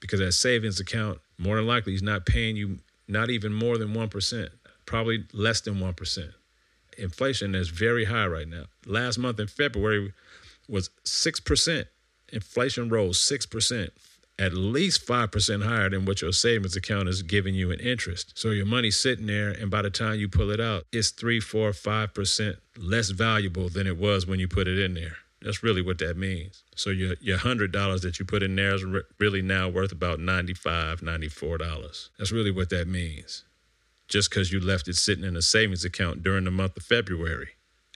[0.00, 3.92] Because that savings account, more than likely, is not paying you not even more than
[3.92, 4.48] 1%,
[4.86, 6.32] probably less than 1%.
[6.96, 8.64] Inflation is very high right now.
[8.86, 10.12] Last month in February,
[10.70, 11.84] was 6%.
[12.32, 13.90] Inflation rose 6%,
[14.38, 18.32] at least 5% higher than what your savings account is giving you in interest.
[18.38, 21.40] So your money's sitting there, and by the time you pull it out, it's 3,
[21.40, 25.16] 4, 5% less valuable than it was when you put it in there.
[25.42, 26.62] That's really what that means.
[26.76, 29.90] So your your hundred dollars that you put in there is re- really now worth
[29.90, 32.08] about $95, $94.
[32.18, 33.44] That's really what that means.
[34.06, 37.50] Just because you left it sitting in a savings account during the month of February.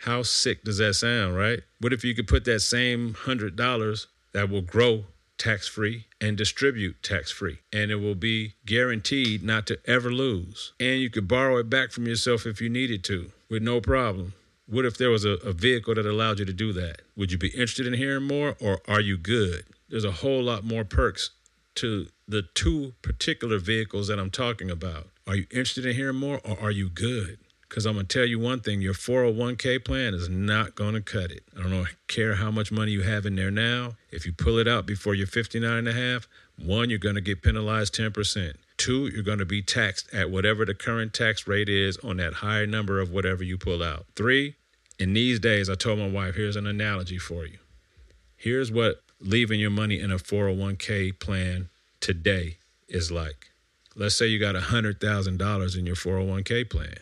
[0.04, 1.62] How sick does that sound, right?
[1.80, 5.04] What if you could put that same $100 that will grow
[5.38, 10.74] tax free and distribute tax free, and it will be guaranteed not to ever lose?
[10.78, 14.34] And you could borrow it back from yourself if you needed to with no problem.
[14.66, 17.00] What if there was a, a vehicle that allowed you to do that?
[17.16, 19.64] Would you be interested in hearing more, or are you good?
[19.88, 21.30] There's a whole lot more perks
[21.76, 25.08] to the two particular vehicles that I'm talking about.
[25.26, 27.38] Are you interested in hearing more, or are you good?
[27.68, 31.00] Because I'm going to tell you one thing your 401k plan is not going to
[31.00, 31.42] cut it.
[31.58, 33.94] I don't care how much money you have in there now.
[34.10, 36.28] If you pull it out before you're 59 and a half,
[36.62, 38.54] one, you're going to get penalized 10%.
[38.76, 42.34] Two, you're going to be taxed at whatever the current tax rate is on that
[42.34, 44.06] higher number of whatever you pull out.
[44.14, 44.56] Three,
[44.98, 47.58] in these days, I told my wife, here's an analogy for you.
[48.36, 51.68] Here's what leaving your money in a 401k plan
[52.00, 53.50] today is like.
[53.96, 56.96] Let's say you got $100,000 in your 401k plan.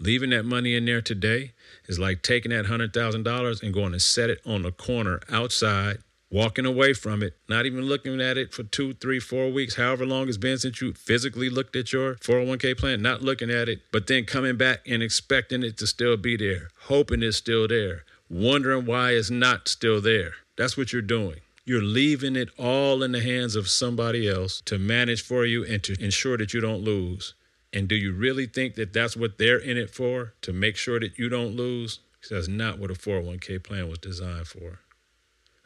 [0.00, 1.52] Leaving that money in there today
[1.86, 5.98] is like taking that $100,000 and going to set it on the corner outside,
[6.30, 10.06] walking away from it, not even looking at it for two, three, four weeks, however
[10.06, 13.80] long it's been since you physically looked at your 401k plan, not looking at it,
[13.90, 18.04] but then coming back and expecting it to still be there, hoping it's still there,
[18.30, 20.34] wondering why it's not still there.
[20.56, 21.40] That's what you're doing.
[21.64, 25.82] You're leaving it all in the hands of somebody else to manage for you and
[25.82, 27.34] to ensure that you don't lose.
[27.72, 30.34] And do you really think that that's what they're in it for?
[30.42, 32.00] To make sure that you don't lose?
[32.12, 34.80] Because that's not what a 401k plan was designed for.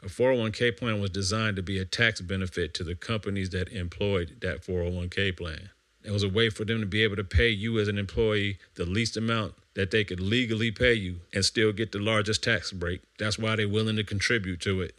[0.02, 4.38] A 401k plan was designed to be a tax benefit to the companies that employed
[4.40, 5.70] that 401k plan.
[6.02, 8.58] It was a way for them to be able to pay you as an employee
[8.74, 12.72] the least amount that they could legally pay you and still get the largest tax
[12.72, 13.00] break.
[13.18, 14.96] That's why they're willing to contribute to it.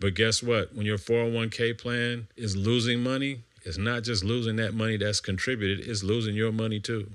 [0.00, 0.74] But guess what?
[0.74, 5.88] When your 401k plan is losing money, it's not just losing that money that's contributed,
[5.88, 7.12] it's losing your money too.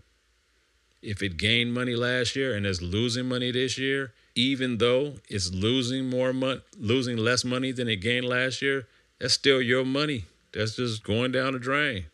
[1.02, 5.54] If it gained money last year and is losing money this year, even though it's
[5.54, 8.88] losing more money, losing less money than it gained last year,
[9.20, 10.26] that's still your money.
[10.52, 12.06] That's just going down the drain.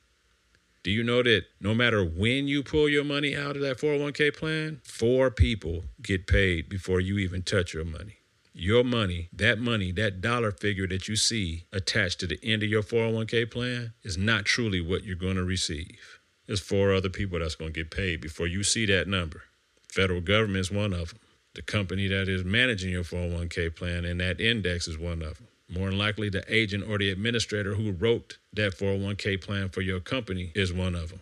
[0.83, 4.36] Do you know that no matter when you pull your money out of that 401k
[4.38, 8.17] plan, four people get paid before you even touch your money?
[8.58, 12.70] Your money, that money, that dollar figure that you see attached to the end of
[12.70, 16.22] your 401k plan is not truly what you're going to receive.
[16.47, 19.43] There's four other people that's going to get paid before you see that number.
[19.89, 21.20] Federal government is one of them.
[21.53, 25.47] The company that is managing your 401k plan and that index is one of them.
[25.68, 29.99] More than likely, the agent or the administrator who wrote that 401k plan for your
[29.99, 31.20] company is one of them.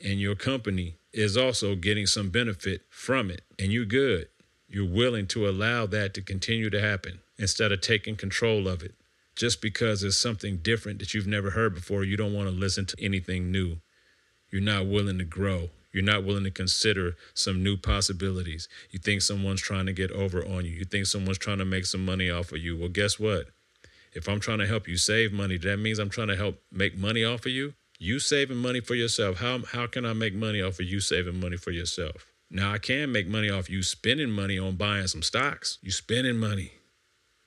[0.00, 4.28] And your company is also getting some benefit from it, and you're good.
[4.68, 8.94] You're willing to allow that to continue to happen instead of taking control of it.
[9.36, 12.86] Just because it's something different that you've never heard before, you don't want to listen
[12.86, 13.76] to anything new.
[14.50, 15.70] You're not willing to grow.
[15.92, 18.68] You're not willing to consider some new possibilities.
[18.90, 20.72] You think someone's trying to get over on you.
[20.72, 22.76] You think someone's trying to make some money off of you.
[22.76, 23.46] Well, guess what?
[24.12, 26.96] If I'm trying to help you save money, that means I'm trying to help make
[26.96, 27.74] money off of you.
[27.98, 29.38] You saving money for yourself.
[29.38, 32.26] How, how can I make money off of you saving money for yourself?
[32.50, 35.78] Now, I can make money off you spending money on buying some stocks.
[35.82, 36.72] You spending money.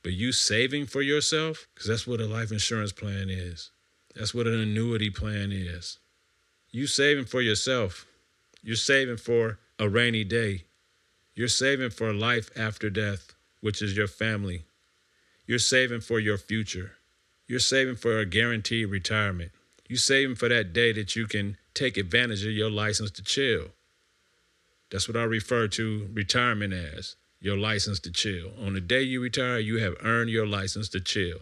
[0.04, 1.68] But you saving for yourself?
[1.74, 3.72] Because that's what a life insurance plan is.
[4.16, 6.00] That's what an annuity plan is.
[6.72, 8.06] You saving for yourself.
[8.62, 10.66] You're saving for a rainy day.
[11.34, 14.66] You're saving for life after death, which is your family.
[15.45, 16.91] You're saving for your future.
[17.47, 19.52] You're saving for a guaranteed retirement.
[19.88, 23.70] You're saving for that day that you can take advantage of your license to chill.
[24.92, 28.52] That's what I refer to retirement as your license to chill.
[28.60, 31.40] On the day you retire, you have earned your license to chill.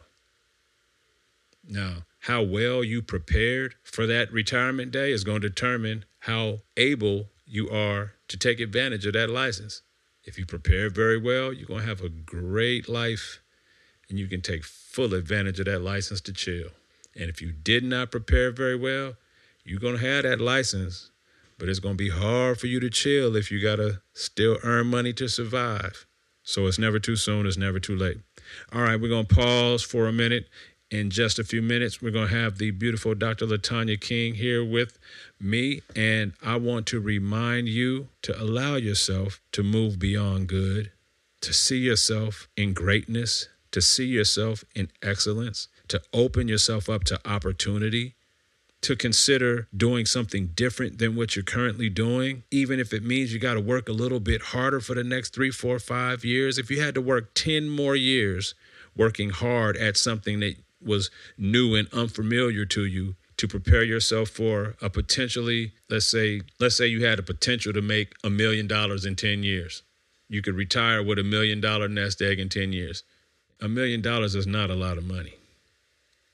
[1.67, 7.27] Now, how well you prepared for that retirement day is going to determine how able
[7.45, 9.81] you are to take advantage of that license.
[10.23, 13.39] If you prepare very well, you're going to have a great life
[14.09, 16.69] and you can take full advantage of that license to chill.
[17.15, 19.15] And if you did not prepare very well,
[19.63, 21.11] you're going to have that license,
[21.57, 24.57] but it's going to be hard for you to chill if you got to still
[24.63, 26.05] earn money to survive.
[26.43, 28.17] So it's never too soon, it's never too late.
[28.71, 30.47] All right, we're going to pause for a minute
[30.89, 33.45] in just a few minutes, we're going to have the beautiful Dr.
[33.45, 34.97] Latonya King here with
[35.39, 35.81] me.
[35.95, 40.91] And I want to remind you to allow yourself to move beyond good,
[41.41, 47.19] to see yourself in greatness, to see yourself in excellence, to open yourself up to
[47.29, 48.15] opportunity,
[48.81, 53.39] to consider doing something different than what you're currently doing, even if it means you
[53.39, 56.57] got to work a little bit harder for the next three, four, five years.
[56.57, 58.53] If you had to work 10 more years
[58.95, 64.75] working hard at something that was new and unfamiliar to you to prepare yourself for
[64.81, 69.05] a potentially let's say let's say you had a potential to make a million dollars
[69.05, 69.83] in 10 years.
[70.29, 73.03] You could retire with a million dollar nest egg in 10 years.
[73.61, 75.33] A million dollars is not a lot of money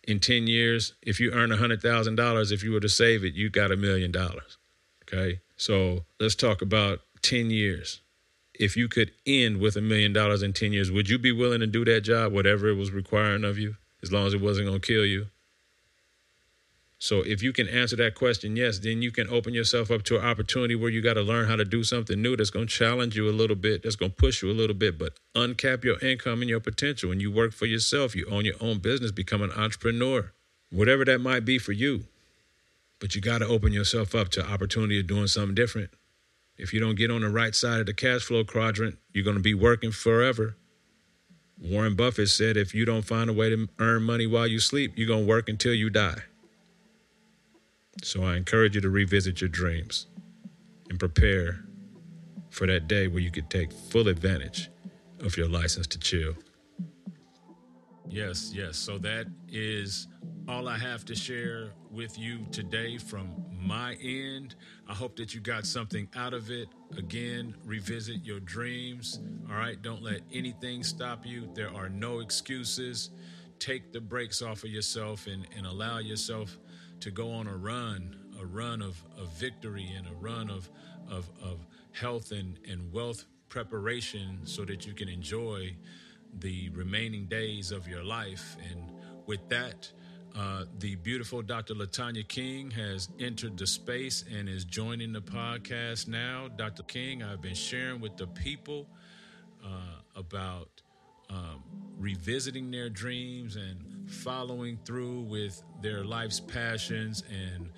[0.07, 3.71] in 10 years if you earn $100000 if you were to save it you got
[3.71, 4.57] a million dollars
[5.03, 8.01] okay so let's talk about 10 years
[8.53, 11.59] if you could end with a million dollars in 10 years would you be willing
[11.59, 14.67] to do that job whatever it was requiring of you as long as it wasn't
[14.67, 15.27] going to kill you.
[17.03, 20.17] So if you can answer that question, yes, then you can open yourself up to
[20.17, 22.73] an opportunity where you got to learn how to do something new that's going to
[22.73, 25.83] challenge you a little bit, that's going to push you a little bit, but uncap
[25.83, 27.09] your income and your potential.
[27.09, 30.31] When you work for yourself, you own your own business, become an entrepreneur,
[30.71, 32.05] whatever that might be for you.
[33.01, 35.89] But you got to open yourself up to opportunity of doing something different.
[36.57, 39.35] If you don't get on the right side of the cash flow quadrant, you're going
[39.35, 40.55] to be working forever
[41.61, 44.93] Warren Buffett said if you don't find a way to earn money while you sleep,
[44.95, 46.23] you're going to work until you die.
[48.01, 50.07] So I encourage you to revisit your dreams
[50.89, 51.65] and prepare
[52.49, 54.69] for that day where you could take full advantage
[55.19, 56.33] of your license to chill.
[58.07, 58.77] Yes, yes.
[58.77, 60.07] So that is
[60.47, 64.55] all I have to share with you today from my end.
[64.87, 66.67] I hope that you got something out of it.
[66.97, 69.19] Again, revisit your dreams.
[69.49, 71.49] All right, don't let anything stop you.
[71.55, 73.11] There are no excuses.
[73.59, 76.57] Take the brakes off of yourself and, and allow yourself
[77.03, 80.69] to go on a run, a run of, of victory and a run of,
[81.11, 81.59] of, of
[81.91, 85.75] health and, and wealth preparation so that you can enjoy
[86.39, 88.55] the remaining days of your life.
[88.71, 88.89] And
[89.25, 89.91] with that,
[90.33, 91.73] uh, the beautiful Dr.
[91.73, 96.47] Latonya King has entered the space and is joining the podcast now.
[96.55, 96.83] Dr.
[96.83, 98.87] King, I've been sharing with the people
[99.61, 99.67] uh,
[100.15, 100.69] about
[101.29, 101.63] um,
[101.97, 107.69] revisiting their dreams and following through with their life's passions and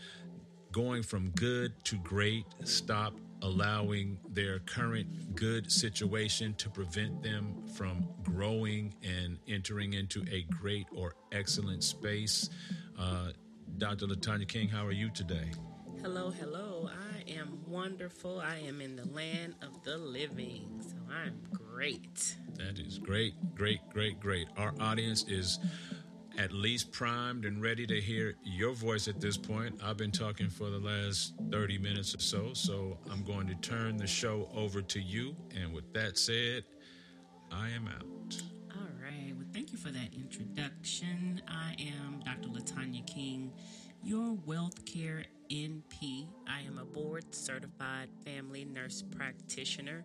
[0.71, 2.45] going from good to great.
[2.63, 10.43] Stop allowing their current good situation to prevent them from growing and entering into a
[10.43, 12.49] great or excellent space.
[12.97, 13.29] Uh,
[13.77, 14.07] Dr.
[14.07, 15.51] Latonya King, how are you today?
[16.01, 16.89] Hello, hello.
[16.91, 18.39] I am wonderful.
[18.39, 20.81] I am in the land of the living.
[20.87, 22.35] So I'm great.
[22.55, 24.47] That is great, great, great, great.
[24.55, 25.59] Our audience is
[26.37, 29.79] at least primed and ready to hear your voice at this point.
[29.83, 33.97] I've been talking for the last 30 minutes or so, so I'm going to turn
[33.97, 35.35] the show over to you.
[35.55, 36.65] And with that said,
[37.51, 38.41] I am out.
[38.75, 39.33] All right.
[39.35, 41.41] Well, thank you for that introduction.
[41.47, 42.49] I am Dr.
[42.49, 43.53] Latonya King,
[44.03, 46.27] your wealth care NP.
[46.47, 50.03] I am a board certified family nurse practitioner,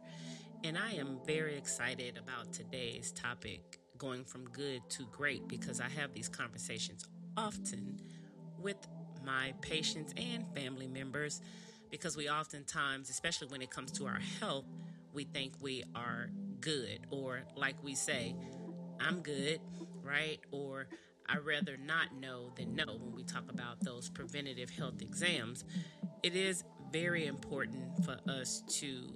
[0.62, 5.88] and I am very excited about today's topic going from good to great because I
[5.90, 7.04] have these conversations
[7.36, 8.00] often
[8.58, 8.88] with
[9.24, 11.42] my patients and family members
[11.90, 14.64] because we oftentimes, especially when it comes to our health,
[15.12, 16.30] we think we are
[16.60, 18.34] good, or like we say,
[18.98, 19.60] I'm good,
[20.02, 20.38] right?
[20.50, 20.88] Or
[21.28, 25.64] I rather not know than know when we talk about those preventative health exams.
[26.22, 29.12] It is very important for us to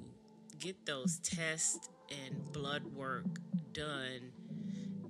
[0.59, 3.24] get those tests and blood work
[3.72, 4.30] done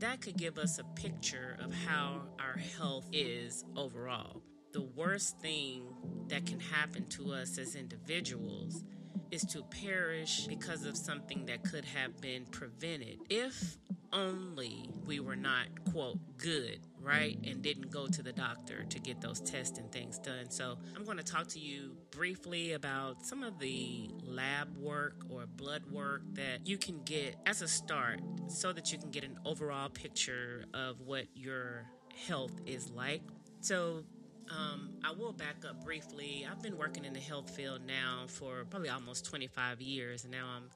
[0.00, 4.42] that could give us a picture of how our health is overall.
[4.72, 5.84] The worst thing
[6.28, 8.84] that can happen to us as individuals
[9.30, 13.18] is to perish because of something that could have been prevented.
[13.30, 13.76] If
[14.12, 17.38] only we were not, quote, good, right?
[17.44, 20.50] And didn't go to the doctor to get those tests and things done.
[20.50, 25.46] So, I'm going to talk to you briefly about some of the lab work or
[25.46, 29.38] blood work that you can get as a start so that you can get an
[29.44, 31.86] overall picture of what your
[32.26, 33.22] health is like.
[33.60, 34.04] So,
[34.50, 36.46] um, I will back up briefly.
[36.50, 40.46] I've been working in the health field now for probably almost 25 years, and now
[40.56, 40.70] I'm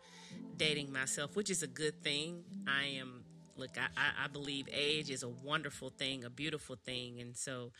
[0.56, 2.44] dating myself, which is a good thing.
[2.66, 3.24] I am,
[3.58, 7.72] look, I, I believe age is a wonderful thing, a beautiful thing, and so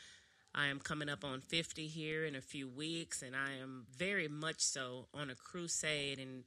[0.55, 4.29] I am coming up on 50 here in a few weeks, and I am very
[4.29, 6.45] much so on a crusade and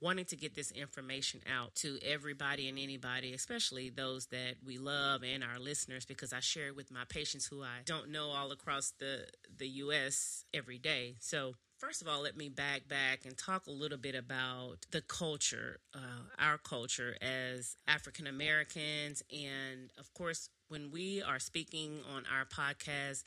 [0.00, 5.22] wanting to get this information out to everybody and anybody, especially those that we love
[5.22, 8.50] and our listeners, because I share it with my patients who I don't know all
[8.50, 9.26] across the,
[9.58, 10.44] the U.S.
[10.54, 11.16] every day.
[11.20, 15.00] So, first of all, let me back back and talk a little bit about the
[15.00, 19.22] culture, uh, our culture as African Americans.
[19.32, 23.24] And of course, when we are speaking on our podcast,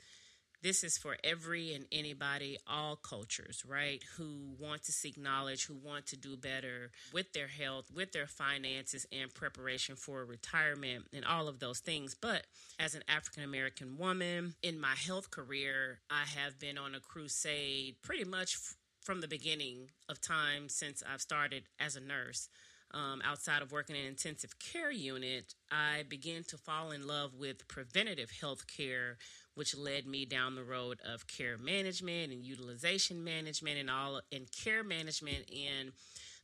[0.64, 4.02] this is for every and anybody, all cultures, right?
[4.16, 8.26] Who want to seek knowledge, who want to do better with their health, with their
[8.26, 12.16] finances, and preparation for retirement and all of those things.
[12.18, 12.46] But
[12.78, 17.96] as an African American woman in my health career, I have been on a crusade
[18.02, 18.56] pretty much
[19.02, 22.48] from the beginning of time since I've started as a nurse
[22.94, 27.66] um, outside of working in intensive care unit, I began to fall in love with
[27.66, 29.18] preventative health care,
[29.54, 34.50] which led me down the road of care management and utilization management and all and
[34.50, 35.92] care management in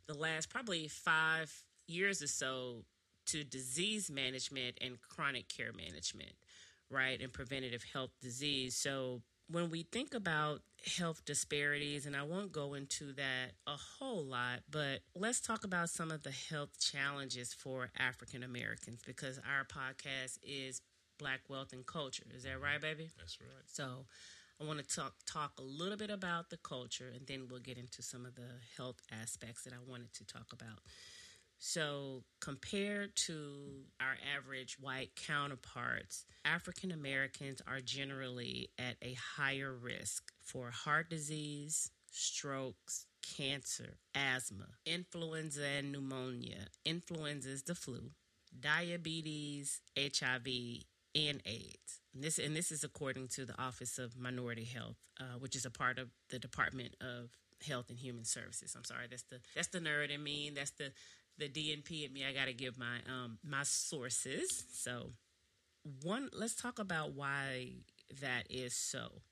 [0.07, 2.85] the last probably five years or so
[3.27, 6.33] to disease management and chronic care management,
[6.91, 8.75] right, and preventative health disease.
[8.75, 10.63] So when we think about
[10.99, 15.91] health disparities, and I won't go into that a whole lot, but let's talk about
[15.91, 20.81] some of the health challenges for African Americans because our podcast is
[21.21, 22.25] Black Wealth and Culture.
[22.35, 23.11] Is that right, baby?
[23.19, 23.49] That's right.
[23.67, 24.07] So
[24.61, 27.79] I want to talk talk a little bit about the culture, and then we'll get
[27.79, 30.81] into some of the health aspects that I wanted to talk about.
[31.63, 40.33] So, compared to our average white counterparts, African Americans are generally at a higher risk
[40.43, 43.05] for heart disease, strokes,
[43.37, 46.69] cancer, asthma, influenza and pneumonia.
[46.85, 48.11] Influenza is the flu,
[48.59, 50.47] diabetes, HIV,
[51.15, 52.01] and AIDS.
[52.15, 55.65] And this and this is according to the Office of Minority Health, uh, which is
[55.65, 57.31] a part of the Department of
[57.67, 58.75] Health and Human Services.
[58.77, 60.51] I'm sorry, that's the that's the nerd in me.
[60.55, 60.93] That's the
[61.39, 62.25] the DNP in me.
[62.25, 64.65] I got to give my um my sources.
[64.73, 65.13] So
[66.03, 67.73] one, let's talk about why
[68.21, 69.23] that is so.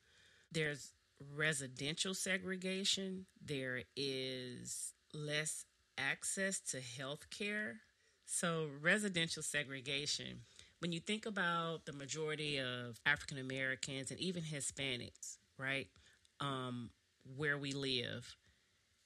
[0.50, 0.92] There's
[1.36, 3.26] residential segregation.
[3.44, 5.64] There is less
[5.98, 7.76] access to health care.
[8.24, 10.40] So residential segregation
[10.80, 15.88] when you think about the majority of African Americans and even Hispanics, right,
[16.40, 16.90] um,
[17.36, 18.36] where we live,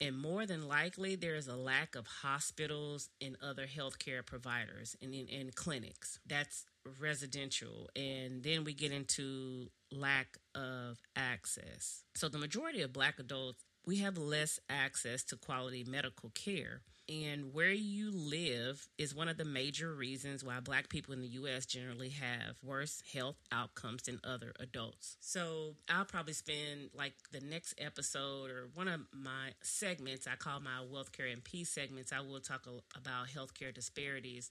[0.00, 5.14] and more than likely there is a lack of hospitals and other healthcare providers and
[5.14, 6.18] in, in clinics.
[6.26, 6.66] That's
[7.00, 12.02] residential, and then we get into lack of access.
[12.14, 16.82] So the majority of Black adults we have less access to quality medical care.
[17.08, 21.28] And where you live is one of the major reasons why black people in the
[21.28, 25.16] US generally have worse health outcomes than other adults.
[25.20, 30.60] So I'll probably spend like the next episode or one of my segments, I call
[30.60, 34.50] my Wealth Care NP segments, I will talk about healthcare disparities.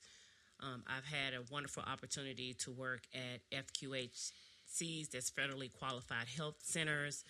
[0.60, 7.24] Um, I've had a wonderful opportunity to work at FQHCs, that's federally qualified health centers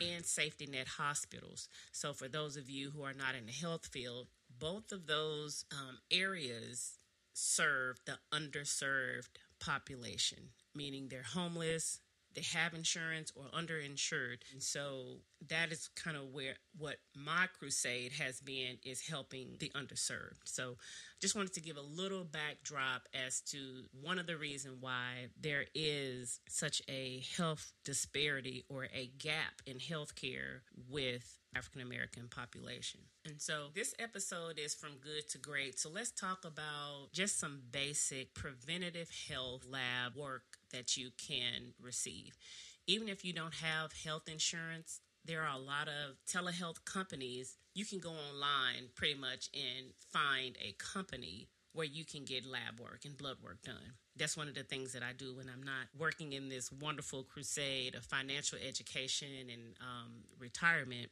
[0.00, 1.68] and safety net hospitals.
[1.92, 4.28] So, for those of you who are not in the health field,
[4.60, 6.98] both of those um, areas
[7.32, 12.00] serve the underserved population, meaning they're homeless,
[12.34, 14.38] they have insurance or underinsured.
[14.52, 19.70] And so that is kind of where what my crusade has been is helping the
[19.74, 20.44] underserved.
[20.44, 20.76] So
[21.20, 25.64] just wanted to give a little backdrop as to one of the reasons why there
[25.74, 33.00] is such a health disparity or a gap in healthcare with African American population.
[33.24, 35.78] And so this episode is from good to great.
[35.78, 42.36] So let's talk about just some basic preventative health lab work that you can receive.
[42.86, 47.56] Even if you don't have health insurance, there are a lot of telehealth companies.
[47.74, 52.80] You can go online pretty much and find a company where you can get lab
[52.80, 53.94] work and blood work done.
[54.16, 57.22] That's one of the things that I do when I'm not working in this wonderful
[57.22, 61.10] crusade of financial education and um, retirement.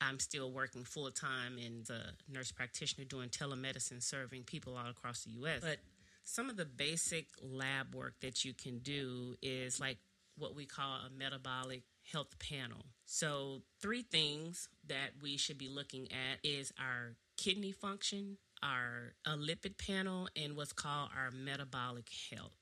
[0.00, 5.24] I'm still working full time as a nurse practitioner doing telemedicine, serving people all across
[5.24, 5.60] the U.S.
[5.60, 5.78] But
[6.24, 9.98] some of the basic lab work that you can do is like
[10.38, 11.82] what we call a metabolic
[12.12, 12.86] health panel.
[13.04, 19.30] So, three things that we should be looking at is our kidney function, our a
[19.30, 22.52] lipid panel, and what's called our metabolic health.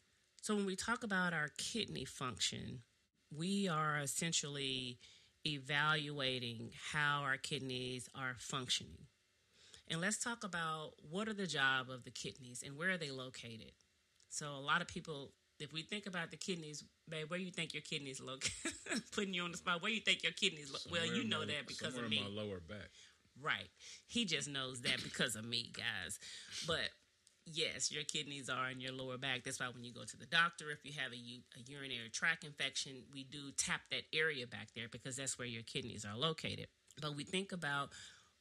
[0.42, 2.80] So, when we talk about our kidney function,
[3.36, 4.98] we are essentially
[5.46, 9.06] evaluating how our kidneys are functioning.
[9.88, 13.10] And let's talk about what are the job of the kidneys and where are they
[13.10, 13.72] located.
[14.28, 17.50] So a lot of people, if we think about the kidneys, babe, where do you
[17.50, 18.44] think your kidneys look?
[19.12, 19.82] Putting you on the spot.
[19.82, 20.70] Where you think your kidneys?
[20.72, 22.20] Lo- well, you know my, that because of me.
[22.22, 22.90] my lower back.
[23.42, 23.68] Right.
[24.06, 26.18] He just knows that because of me, guys.
[26.66, 26.88] But
[27.44, 29.44] yes, your kidneys are in your lower back.
[29.44, 32.44] That's why when you go to the doctor, if you have a, a, urinary tract
[32.44, 36.68] infection, we do tap that area back there because that's where your kidneys are located.
[37.00, 37.90] But we think about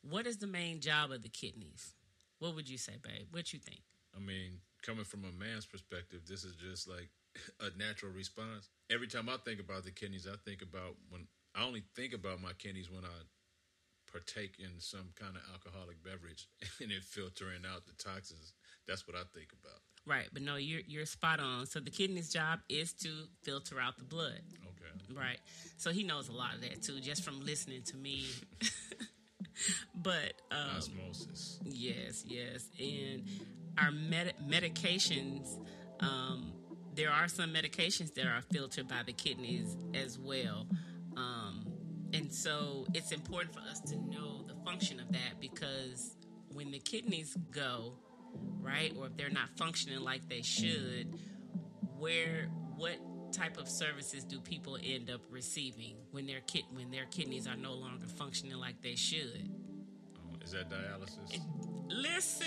[0.01, 1.93] what is the main job of the kidneys?
[2.39, 3.27] What would you say, babe?
[3.31, 3.81] What you think?
[4.15, 7.09] I mean, coming from a man's perspective, this is just like
[7.59, 8.69] a natural response.
[8.89, 12.41] Every time I think about the kidneys, I think about when I only think about
[12.41, 13.17] my kidneys when I
[14.11, 16.47] partake in some kind of alcoholic beverage
[16.81, 18.53] and it filtering out the toxins.
[18.87, 19.79] That's what I think about.
[20.07, 21.65] Right, but no, you're you're spot on.
[21.65, 23.09] So the kidney's job is to
[23.41, 24.39] filter out the blood.
[24.63, 25.19] Okay.
[25.19, 25.39] Right.
[25.77, 28.25] So he knows a lot of that too, just from listening to me
[29.95, 31.59] but um, osmosis.
[31.63, 33.23] Yes, yes, and
[33.77, 35.57] our med- medications.
[36.01, 36.51] Um,
[36.95, 40.67] there are some medications that are filtered by the kidneys as well.
[41.17, 41.65] Um,
[42.13, 46.15] and so it's important for us to know the function of that because
[46.53, 47.93] when the kidneys go,
[48.61, 51.19] right, or if they're not functioning like they should,
[51.97, 52.97] where what
[53.31, 57.57] type of services do people end up receiving when their kid when their kidneys are
[57.57, 59.49] no longer functioning like they should?
[60.17, 61.41] Oh, is that dialysis?
[61.89, 62.45] Listen.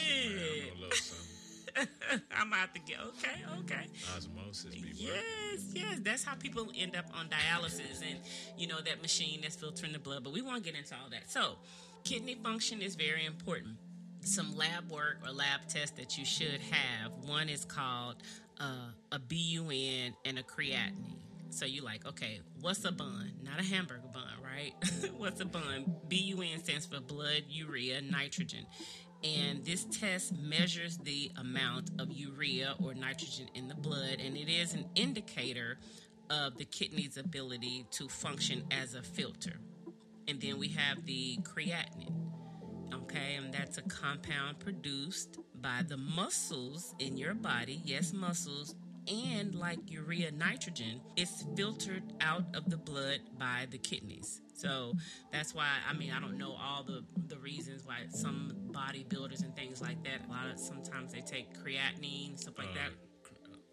[2.37, 3.87] I'm about to get okay, okay.
[4.17, 5.99] Osmosis, be yes, yes.
[6.01, 8.19] That's how people end up on dialysis, and
[8.57, 10.25] you know that machine that's filtering the blood.
[10.25, 11.31] But we won't get into all that.
[11.31, 11.57] So,
[12.05, 13.77] kidney function is very important
[14.23, 17.13] some lab work or lab tests that you should have.
[17.27, 18.17] One is called
[18.61, 21.17] uh, a BUN and a creatinine.
[21.51, 23.33] So you like, okay, what's a bun?
[23.43, 24.75] Not a hamburger bun, right?
[25.17, 25.97] what's a bun?
[26.09, 28.67] BUN stands for blood urea nitrogen.
[29.25, 34.49] And this test measures the amount of urea or nitrogen in the blood, and it
[34.49, 35.79] is an indicator
[36.31, 39.59] of the kidney's ability to function as a filter.
[40.29, 42.15] And then we have the creatinine.
[42.95, 47.83] Okay, and that's a compound produced by the muscles in your body.
[47.85, 48.75] Yes, muscles.
[49.09, 54.41] And like urea nitrogen, it's filtered out of the blood by the kidneys.
[54.55, 54.93] So
[55.33, 59.55] that's why I mean I don't know all the the reasons why some bodybuilders and
[59.55, 60.27] things like that.
[60.29, 62.91] A lot of sometimes they take creatinine stuff like uh, that.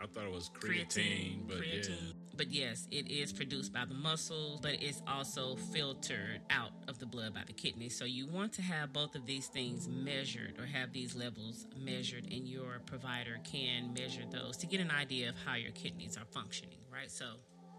[0.01, 1.89] I thought it was creatine, creatine but creatine.
[1.89, 2.24] yeah.
[2.37, 7.05] But yes, it is produced by the muscles, but it's also filtered out of the
[7.05, 7.97] blood by the kidneys.
[7.97, 12.25] So you want to have both of these things measured or have these levels measured,
[12.25, 16.25] and your provider can measure those to get an idea of how your kidneys are
[16.25, 17.09] functioning, right?
[17.09, 17.25] So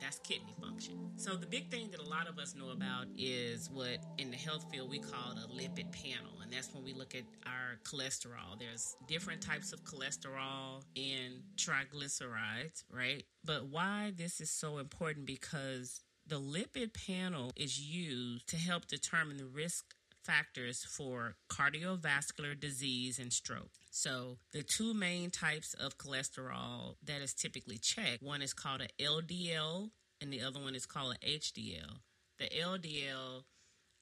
[0.01, 1.11] that's kidney function.
[1.16, 4.36] So the big thing that a lot of us know about is what in the
[4.36, 8.59] health field we call a lipid panel, and that's when we look at our cholesterol.
[8.59, 13.24] There's different types of cholesterol and triglycerides, right?
[13.44, 19.36] But why this is so important because the lipid panel is used to help determine
[19.36, 19.94] the risk
[20.26, 23.70] factors for cardiovascular disease and stroke.
[23.90, 28.88] So, the two main types of cholesterol that is typically checked one is called an
[29.00, 32.00] LDL and the other one is called an HDL.
[32.38, 33.44] The LDL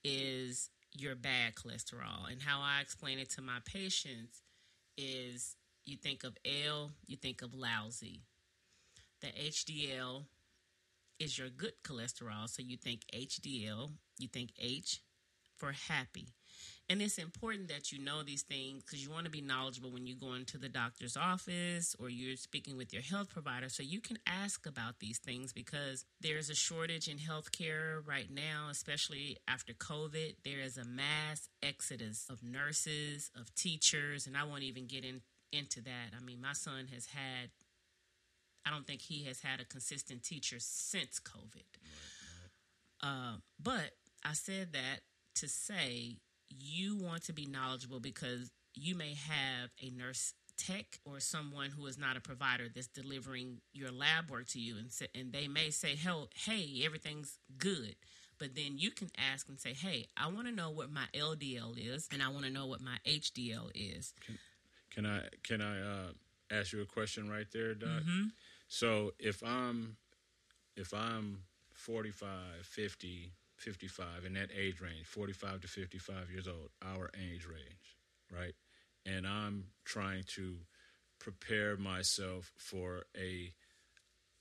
[0.02, 4.42] is your bad cholesterol, and how I explain it to my patients
[4.96, 8.22] is you think of L, you think of lousy.
[9.20, 10.24] The HDL
[11.18, 15.00] is your good cholesterol, so you think HDL, you think H
[15.64, 16.26] for happy.
[16.90, 20.06] And it's important that you know these things because you want to be knowledgeable when
[20.06, 23.70] you go into the doctor's office or you're speaking with your health provider.
[23.70, 28.68] So you can ask about these things because there's a shortage in healthcare right now,
[28.70, 30.36] especially after COVID.
[30.44, 35.22] There is a mass exodus of nurses, of teachers, and I won't even get in,
[35.50, 36.12] into that.
[36.14, 37.48] I mean, my son has had,
[38.66, 41.64] I don't think he has had a consistent teacher since COVID.
[41.80, 41.88] Right,
[43.02, 43.10] right.
[43.10, 43.92] Uh, but
[44.22, 45.00] I said that
[45.34, 46.16] to say
[46.48, 51.86] you want to be knowledgeable because you may have a nurse tech or someone who
[51.86, 55.48] is not a provider that's delivering your lab work to you and say, and they
[55.48, 57.96] may say hey, hey everything's good.
[58.38, 61.76] But then you can ask and say hey i want to know what my ldl
[61.78, 64.12] is and i want to know what my hdl is.
[64.24, 64.38] Can,
[64.90, 66.08] can i can i uh,
[66.50, 67.88] ask you a question right there doc?
[67.88, 68.26] Mm-hmm.
[68.68, 69.96] so if i'm
[70.76, 71.42] if i'm
[71.74, 72.28] 45
[72.62, 73.32] 50
[73.64, 77.96] 55 in that age range 45 to 55 years old our age range
[78.30, 78.54] right?
[79.06, 80.56] And i'm trying to
[81.18, 83.52] prepare myself for a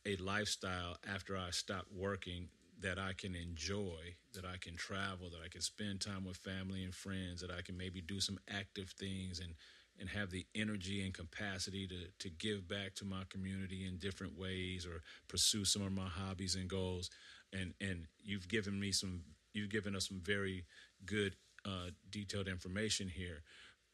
[0.06, 2.50] a lifestyle after i stop working
[2.82, 6.84] that i can enjoy that i can travel that i can spend time with family
[6.84, 9.54] and friends that i can maybe do some active things and
[10.00, 14.38] and have the energy and capacity to to give back to my community in different
[14.38, 17.10] ways or pursue some of my hobbies and goals
[17.54, 19.22] and and you've given me some
[19.54, 20.66] you've given us some very
[21.06, 21.36] good
[21.66, 23.44] uh, detailed information here.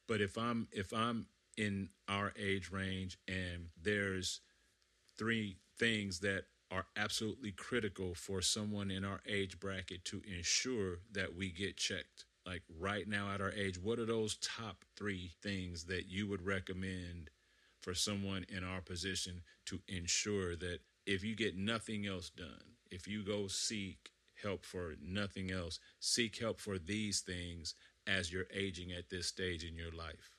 [0.07, 4.41] But if i'm if i'm in our age range and there's
[5.17, 11.35] three things that are absolutely critical for someone in our age bracket to ensure that
[11.35, 15.85] we get checked like right now at our age what are those top three things
[15.85, 17.29] that you would recommend
[17.81, 23.07] for someone in our position to ensure that if you get nothing else done if
[23.07, 24.11] you go seek
[24.41, 27.75] help for nothing else, seek help for these things
[28.07, 30.31] as you're aging at this stage in your life.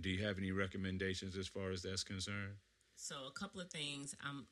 [0.00, 2.54] Do you have any recommendations as far as that's concerned?
[2.96, 4.14] So, a couple of things.
[4.24, 4.46] I'm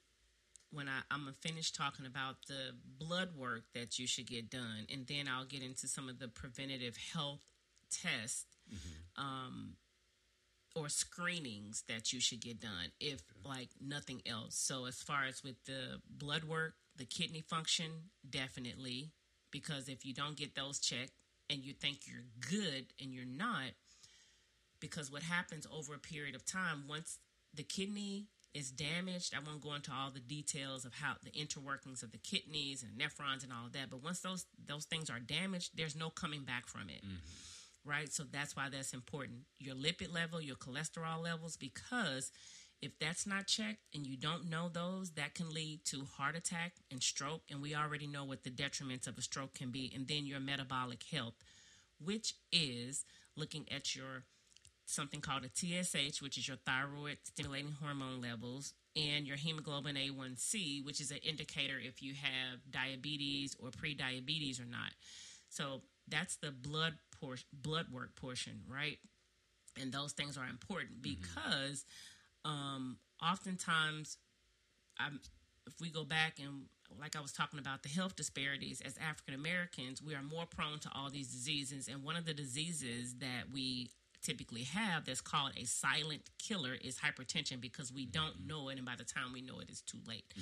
[0.71, 4.87] when I, I'm gonna finish talking about the blood work that you should get done,
[4.93, 7.41] and then I'll get into some of the preventative health
[7.91, 9.25] tests mm-hmm.
[9.25, 9.77] um,
[10.75, 14.57] or screenings that you should get done, if like nothing else.
[14.57, 17.91] So, as far as with the blood work, the kidney function,
[18.29, 19.13] definitely,
[19.51, 21.13] because if you don't get those checked
[21.51, 23.71] and you think you're good and you're not,
[24.81, 27.19] because what happens over a period of time, once
[27.55, 32.03] the kidney is damaged, I won't go into all the details of how the interworkings
[32.03, 35.19] of the kidneys and nephrons and all of that, but once those those things are
[35.19, 37.05] damaged, there's no coming back from it.
[37.05, 37.89] Mm-hmm.
[37.91, 38.13] Right?
[38.13, 39.41] So that's why that's important.
[39.59, 42.31] Your lipid level, your cholesterol levels, because
[42.83, 46.73] if that's not checked and you don't know those, that can lead to heart attack
[46.91, 47.43] and stroke.
[47.51, 49.91] And we already know what the detriments of a stroke can be.
[49.95, 51.35] And then your metabolic health,
[51.99, 53.05] which is
[53.37, 54.25] looking at your
[54.87, 60.85] something called a TSH, which is your thyroid stimulating hormone levels, and your hemoglobin A1C,
[60.85, 64.93] which is an indicator if you have diabetes or pre-diabetes or not.
[65.49, 68.99] So that's the blood por- blood work portion, right?
[69.81, 71.17] and those things are important mm-hmm.
[71.17, 71.85] because
[72.45, 74.19] um, oftentimes
[74.99, 75.21] I'm,
[75.67, 76.67] if we go back and
[77.01, 80.79] like I was talking about the health disparities as African Americans, we are more prone
[80.81, 81.89] to all these diseases.
[81.89, 83.91] And one of the diseases that we
[84.23, 88.77] typically have that's called a silent killer is hypertension because we don't know it.
[88.77, 90.33] And by the time we know it, it's too late.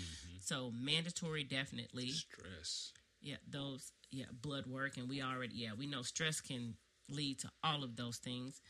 [0.40, 2.10] So, mandatory, definitely.
[2.10, 2.92] Stress.
[3.20, 4.96] Yeah, those, yeah, blood work.
[4.98, 6.74] And we already, yeah, we know stress can
[7.08, 8.60] lead to all of those things.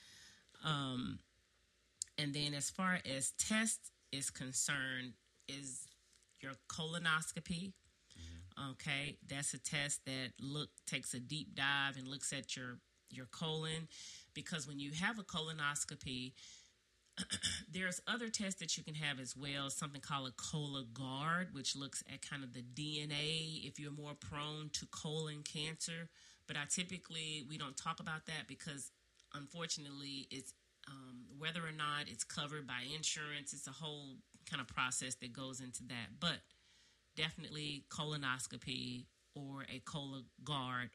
[0.65, 1.19] Um,
[2.19, 5.15] and then as far as test is concerned,
[5.49, 5.87] is
[6.41, 7.73] your colonoscopy.
[7.73, 8.71] Mm-hmm.
[8.73, 12.79] Okay, that's a test that look takes a deep dive and looks at your
[13.11, 13.89] your colon
[14.35, 16.33] because when you have a colonoscopy,
[17.73, 19.69] there's other tests that you can have as well.
[19.69, 24.71] Something called a Cologuard, which looks at kind of the DNA if you're more prone
[24.73, 26.09] to colon cancer.
[26.47, 28.91] But I typically we don't talk about that because
[29.35, 30.55] unfortunately it's
[30.89, 33.53] um, whether or not it's covered by insurance.
[33.53, 34.17] It's a whole
[34.49, 36.19] kind of process that goes into that.
[36.21, 36.41] But
[37.17, 40.91] definitely colonoscopy or a Cologuard.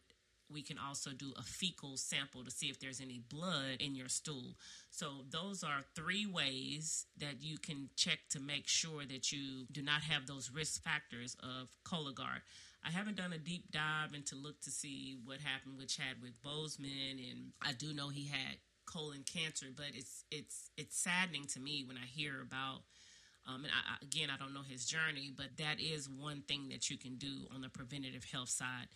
[0.50, 4.08] We can also do a fecal sample to see if there's any blood in your
[4.08, 4.56] stool.
[4.92, 9.82] So, those are three ways that you can check to make sure that you do
[9.82, 12.44] not have those risk factors of Cologuard.
[12.86, 17.30] I haven't done a deep dive into look to see what happened with Chadwick Boseman,
[17.30, 18.58] and I do know he had
[18.88, 22.82] colon cancer, but it's it's it's saddening to me when I hear about
[23.48, 26.90] um, and I, again, I don't know his journey, but that is one thing that
[26.90, 28.88] you can do on the preventative health side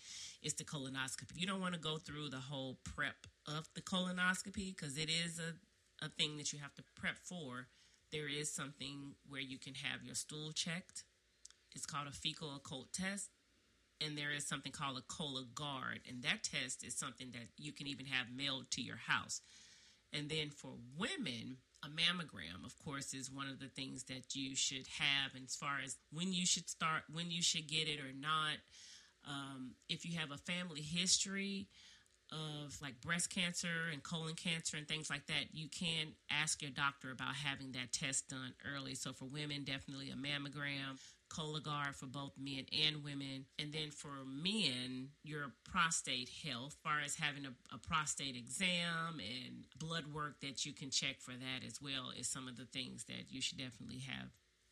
[0.44, 1.38] is the colonoscopy.
[1.38, 5.40] You don't want to go through the whole prep of the colonoscopy because it is
[5.40, 7.68] a, a thing that you have to prep for.
[8.12, 11.06] There is something where you can have your stool checked.
[11.74, 13.30] It's called a fecal occult test.
[14.06, 16.00] And there is something called a Cologuard.
[16.10, 19.42] And that test is something that you can even have mailed to your house.
[20.14, 24.56] And then for women, a mammogram, of course, is one of the things that you
[24.56, 28.14] should have as far as when you should start, when you should get it or
[28.14, 28.58] not.
[29.28, 31.68] Um, if you have a family history
[32.32, 36.72] of like breast cancer and colon cancer and things like that, you can ask your
[36.72, 38.96] doctor about having that test done early.
[38.96, 41.00] So for women, definitely a mammogram.
[41.32, 43.46] Cologuard for both men and women.
[43.58, 49.20] And then for men, your prostate health, as far as having a, a, prostate exam
[49.20, 52.66] and blood work that you can check for that as well, is some of the
[52.66, 54.30] things that you should definitely have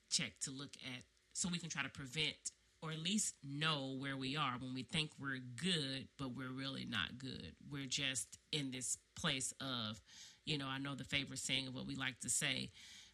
[0.09, 1.03] checked to look at
[1.33, 2.51] so we can try to prevent
[2.81, 6.85] or at least know where we are when we think we're good, but we're really
[6.85, 7.53] not good.
[7.69, 10.01] We're just in this place of,
[10.45, 12.71] you know, I know the favorite saying of what we like to say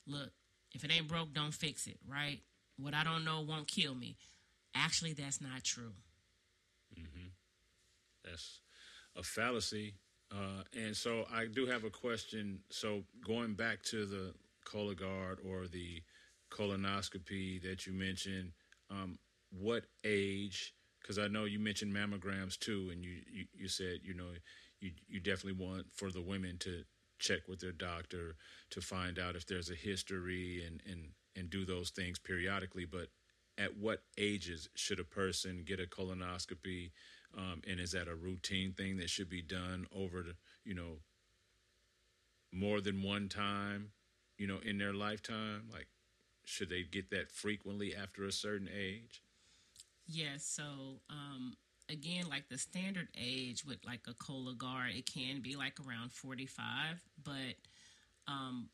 [0.08, 0.30] look,
[0.74, 2.40] if it ain't broke, don't fix it, right?
[2.78, 4.16] What I don't know won't kill me.
[4.76, 5.94] Actually, that's not true.
[6.98, 7.28] Mm-hmm.
[8.24, 8.60] That's
[9.16, 9.96] a fallacy.
[10.32, 12.60] Uh, and so I do have a question.
[12.70, 14.34] So going back to the
[14.66, 16.02] Cologuard or the
[16.52, 18.52] colonoscopy that you mentioned,
[18.90, 19.18] um,
[19.52, 20.74] what age?
[21.02, 24.30] Because I know you mentioned mammograms too, and you, you, you said you know
[24.80, 26.84] you you definitely want for the women to
[27.20, 28.36] check with their doctor
[28.72, 32.86] to find out if there's a history and and and do those things periodically.
[32.86, 33.10] But
[33.58, 36.92] at what ages should a person get a colonoscopy?
[37.38, 41.00] Um, and is that a routine thing that should be done over the, you know,
[42.52, 43.92] more than one time,
[44.38, 45.70] you know, in their lifetime?
[45.72, 45.88] Like,
[46.46, 49.22] should they get that frequently after a certain age?
[50.08, 50.46] Yes.
[50.46, 51.56] So, um,
[51.90, 57.02] again, like the standard age with like a Cologuard, it can be like around 45,
[57.24, 57.34] but
[58.28, 58.70] um,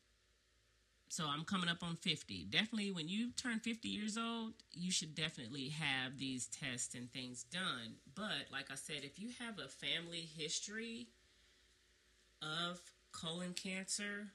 [1.08, 2.44] so I'm coming up on 50.
[2.44, 7.44] Definitely, when you turn 50 years old, you should definitely have these tests and things
[7.44, 7.96] done.
[8.14, 11.08] But like I said, if you have a family history
[12.40, 12.80] of
[13.12, 14.28] colon cancer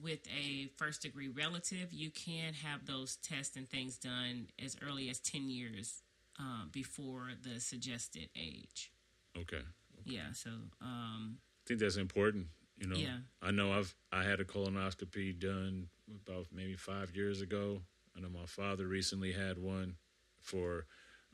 [0.00, 5.10] with a first degree relative, you can have those tests and things done as early
[5.10, 6.02] as 10 years
[6.38, 8.92] uh, before the suggested age.
[9.36, 9.56] Okay.
[9.56, 9.64] okay.
[10.04, 10.32] Yeah.
[10.32, 12.46] So um, I think that's important.
[12.78, 13.18] You know, yeah.
[13.42, 15.88] I know I've I had a colonoscopy done
[16.24, 17.82] about maybe five years ago.
[18.16, 19.96] I know my father recently had one
[20.40, 20.86] for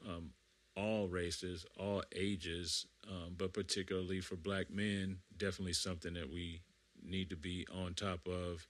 [0.07, 0.31] um,
[0.77, 6.63] all races, all ages, um, but particularly for black men, definitely something that we
[7.03, 8.67] need to be on top of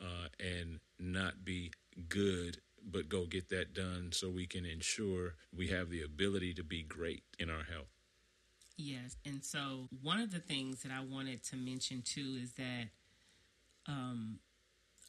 [0.00, 1.72] uh, and not be
[2.08, 2.58] good,
[2.90, 6.82] but go get that done so we can ensure we have the ability to be
[6.82, 7.88] great in our health.
[8.76, 9.16] Yes.
[9.24, 12.88] And so one of the things that I wanted to mention too is that
[13.86, 14.38] um,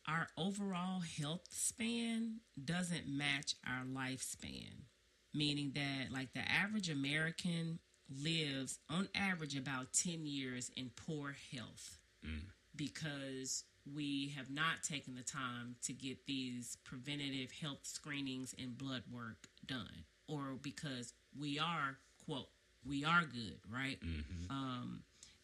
[0.08, 4.86] our overall health span doesn't match our lifespan,
[5.34, 7.80] meaning that like the average American
[8.24, 12.00] lives on average about 10 years in poor health.
[12.26, 12.42] mm.
[12.76, 19.04] because we have not taken the time to get these preventative health screenings and blood
[19.12, 22.50] work done, or because we are quote
[22.86, 24.00] we are good, right?
[24.02, 24.50] Mm-hmm.
[24.52, 25.04] Um,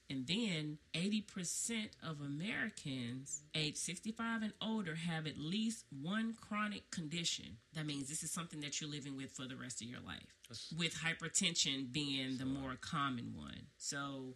[0.09, 7.57] and then 80% of Americans age 65 and older have at least one chronic condition.
[7.73, 10.35] That means this is something that you're living with for the rest of your life,
[10.77, 13.67] with hypertension being the more common one.
[13.77, 14.35] So,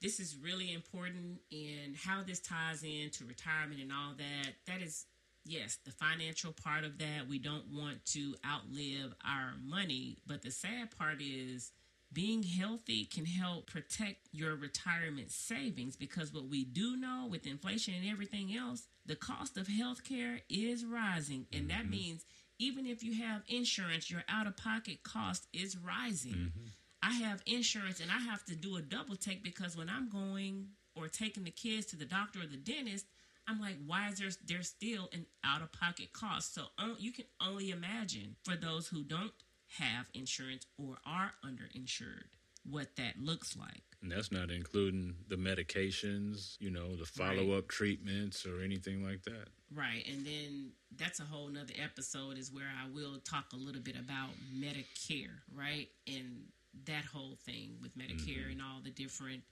[0.00, 4.52] this is really important in how this ties into retirement and all that.
[4.66, 5.06] That is,
[5.44, 7.28] yes, the financial part of that.
[7.28, 11.72] We don't want to outlive our money, but the sad part is
[12.12, 17.94] being healthy can help protect your retirement savings because what we do know with inflation
[17.94, 21.46] and everything else, the cost of health care is rising.
[21.52, 21.78] And mm-hmm.
[21.78, 22.24] that means
[22.58, 26.32] even if you have insurance, your out of pocket cost is rising.
[26.32, 26.66] Mm-hmm.
[27.02, 30.68] I have insurance and I have to do a double take because when I'm going
[30.96, 33.06] or taking the kids to the doctor or the dentist,
[33.46, 36.54] I'm like, why is there there's still an out of pocket cost?
[36.54, 39.32] So um, you can only imagine for those who don't
[39.78, 42.34] have insurance or are underinsured
[42.68, 43.82] what that looks like.
[44.02, 47.68] And that's not including the medications, you know, the follow up right.
[47.68, 49.48] treatments or anything like that.
[49.74, 50.06] Right.
[50.10, 53.96] And then that's a whole nother episode is where I will talk a little bit
[53.96, 55.88] about Medicare, right?
[56.06, 56.44] And
[56.86, 58.52] that whole thing with Medicare mm-hmm.
[58.52, 59.42] and all the different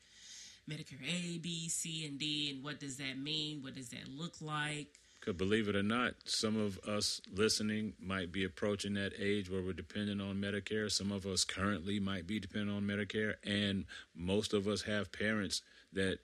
[0.68, 3.62] Medicare A, B, C, and D, and what does that mean?
[3.62, 4.98] What does that look like?
[5.20, 9.62] Because believe it or not, some of us listening might be approaching that age where
[9.62, 10.90] we're dependent on Medicare.
[10.90, 15.62] Some of us currently might be dependent on Medicare, and most of us have parents
[15.92, 16.18] that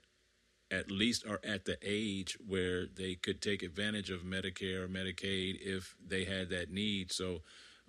[0.71, 5.57] at least are at the age where they could take advantage of Medicare or Medicaid
[5.61, 7.11] if they had that need.
[7.11, 7.41] So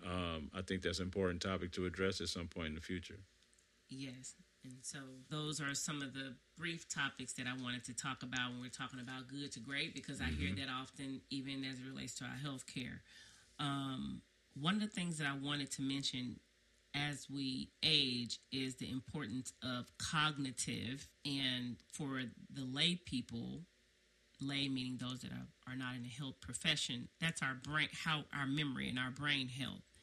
[0.05, 3.21] um, I think that's an important topic to address at some point in the future.
[3.89, 4.35] Yes.
[4.65, 4.99] And so
[5.31, 8.69] those are some of the brief topics that I wanted to talk about when we're
[8.69, 10.41] talking about good to great because I mm-hmm.
[10.41, 13.03] hear that often, even as it relates to our health care.
[13.59, 14.23] Um,
[14.59, 16.41] one of the things that I wanted to mention
[16.95, 23.63] as we age is the importance of cognitive and for the lay people
[24.41, 28.23] lay meaning those that are, are not in the health profession that's our brain how
[28.37, 29.94] our memory and our brain health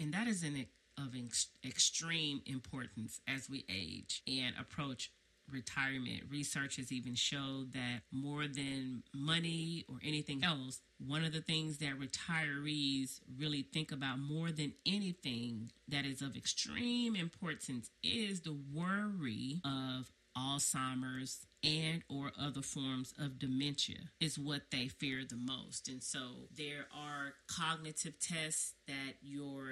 [0.00, 0.66] and that is an
[0.98, 5.10] of ex- extreme importance as we age and approach
[5.50, 6.22] retirement.
[6.30, 11.78] Research has even showed that more than money or anything else, one of the things
[11.78, 18.56] that retirees really think about more than anything that is of extreme importance is the
[18.72, 25.88] worry of Alzheimer's and or other forms of dementia is what they fear the most.
[25.88, 29.68] And so there are cognitive tests that your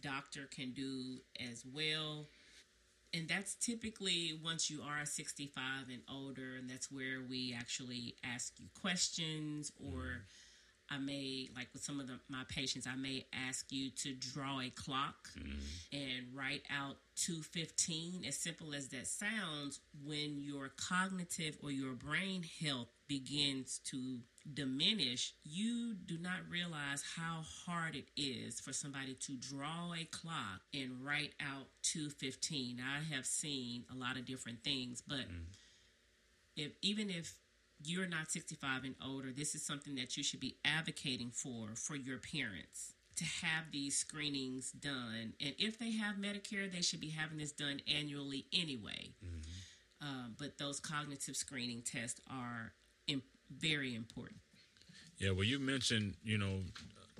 [0.00, 2.28] doctor can do as well.
[3.12, 8.54] And that's typically once you are 65 and older, and that's where we actually ask
[8.58, 10.18] you questions or mm-hmm.
[10.90, 14.60] I may, like with some of the, my patients, I may ask you to draw
[14.60, 15.54] a clock mm.
[15.92, 18.24] and write out 215.
[18.26, 24.18] As simple as that sounds, when your cognitive or your brain health begins to
[24.52, 30.60] diminish, you do not realize how hard it is for somebody to draw a clock
[30.74, 32.80] and write out 215.
[32.80, 35.44] I have seen a lot of different things, but mm.
[36.56, 37.34] if even if
[37.82, 41.96] you're not 65 and older, this is something that you should be advocating for for
[41.96, 45.34] your parents to have these screenings done.
[45.40, 49.12] And if they have Medicare, they should be having this done annually anyway.
[49.24, 50.06] Mm-hmm.
[50.06, 52.72] Uh, but those cognitive screening tests are
[53.06, 54.40] Im- very important.
[55.18, 56.60] Yeah, well, you mentioned, you know,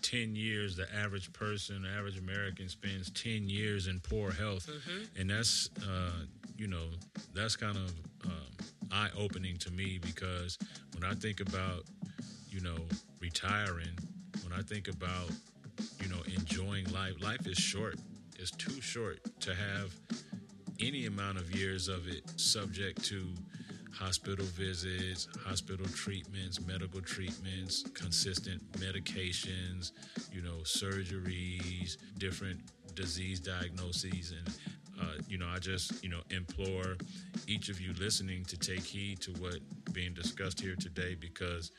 [0.03, 4.69] 10 years, the average person, the average American spends 10 years in poor health.
[4.69, 5.21] Mm-hmm.
[5.21, 6.25] And that's, uh,
[6.57, 6.89] you know,
[7.33, 7.91] that's kind of
[8.25, 8.33] um,
[8.95, 10.57] eye opening to me because
[10.95, 11.85] when I think about,
[12.49, 12.79] you know,
[13.21, 13.99] retiring,
[14.43, 15.31] when I think about,
[16.01, 17.97] you know, enjoying life, life is short.
[18.39, 19.93] It's too short to have
[20.81, 23.27] any amount of years of it subject to
[23.93, 29.93] hospital visits, hospital treatments, medical treatments, consistent medications,
[30.33, 32.61] you know, surgeries, different
[32.95, 34.55] disease diagnoses and
[35.01, 36.97] uh, you know, I just, you know, implore
[37.47, 39.59] each of you listening to take heed to what
[39.93, 41.71] being discussed here today because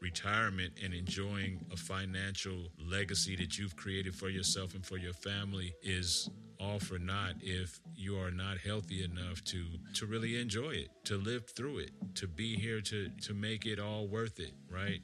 [0.00, 5.74] retirement and enjoying a financial legacy that you've created for yourself and for your family
[5.82, 9.64] is all for naught if you are not healthy enough to
[9.94, 13.78] to really enjoy it to live through it to be here to to make it
[13.78, 15.00] all worth it right, right.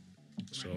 [0.51, 0.69] so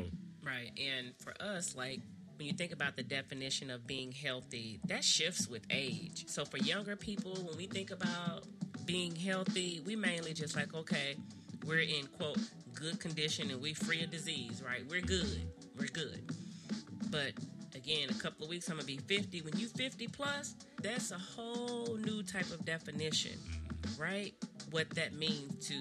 [0.43, 1.99] right and for us like
[2.39, 6.23] when you think about the definition of being healthy, that shifts with age.
[6.27, 8.45] So for younger people, when we think about
[8.85, 11.17] being healthy, we mainly just like, okay,
[11.65, 12.39] we're in quote
[12.73, 14.83] good condition and we free of disease, right?
[14.89, 15.51] We're good.
[15.77, 16.21] We're good.
[17.11, 17.33] But
[17.75, 19.41] again, a couple of weeks I'm gonna be 50.
[19.41, 23.37] When you 50 plus, that's a whole new type of definition,
[23.97, 24.33] right?
[24.71, 25.75] What that means to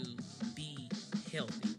[0.56, 0.88] be
[1.32, 1.76] healthy.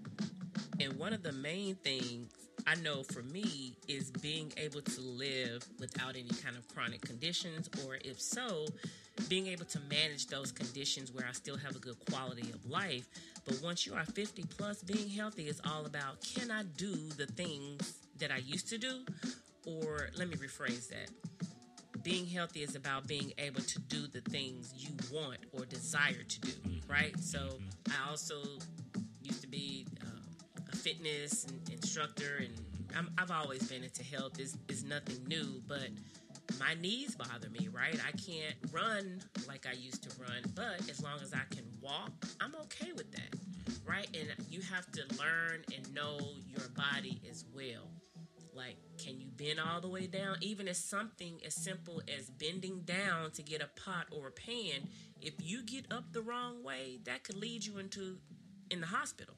[0.79, 2.31] And one of the main things
[2.69, 7.67] I know for me is being able to live without any kind of chronic conditions,
[7.83, 8.67] or if so,
[9.27, 13.07] being able to manage those conditions where I still have a good quality of life.
[13.43, 17.25] But once you are 50 plus, being healthy is all about can I do the
[17.25, 18.99] things that I used to do?
[19.65, 21.09] Or let me rephrase that.
[22.03, 26.39] Being healthy is about being able to do the things you want or desire to
[26.41, 26.91] do, mm-hmm.
[26.91, 27.19] right?
[27.19, 27.91] So mm-hmm.
[27.93, 28.35] I also
[29.23, 29.87] used to be
[30.79, 32.53] fitness instructor, and
[32.95, 34.39] I'm, I've always been into health.
[34.39, 35.89] is it's nothing new, but
[36.59, 37.99] my knees bother me, right?
[38.07, 42.11] I can't run like I used to run, but as long as I can walk,
[42.39, 43.35] I'm okay with that,
[43.85, 44.07] right?
[44.13, 46.17] And you have to learn and know
[46.47, 47.89] your body as well.
[48.53, 50.37] Like, can you bend all the way down?
[50.41, 54.87] Even as something as simple as bending down to get a pot or a pan,
[55.21, 58.17] if you get up the wrong way, that could lead you into
[58.71, 59.35] in the hospital.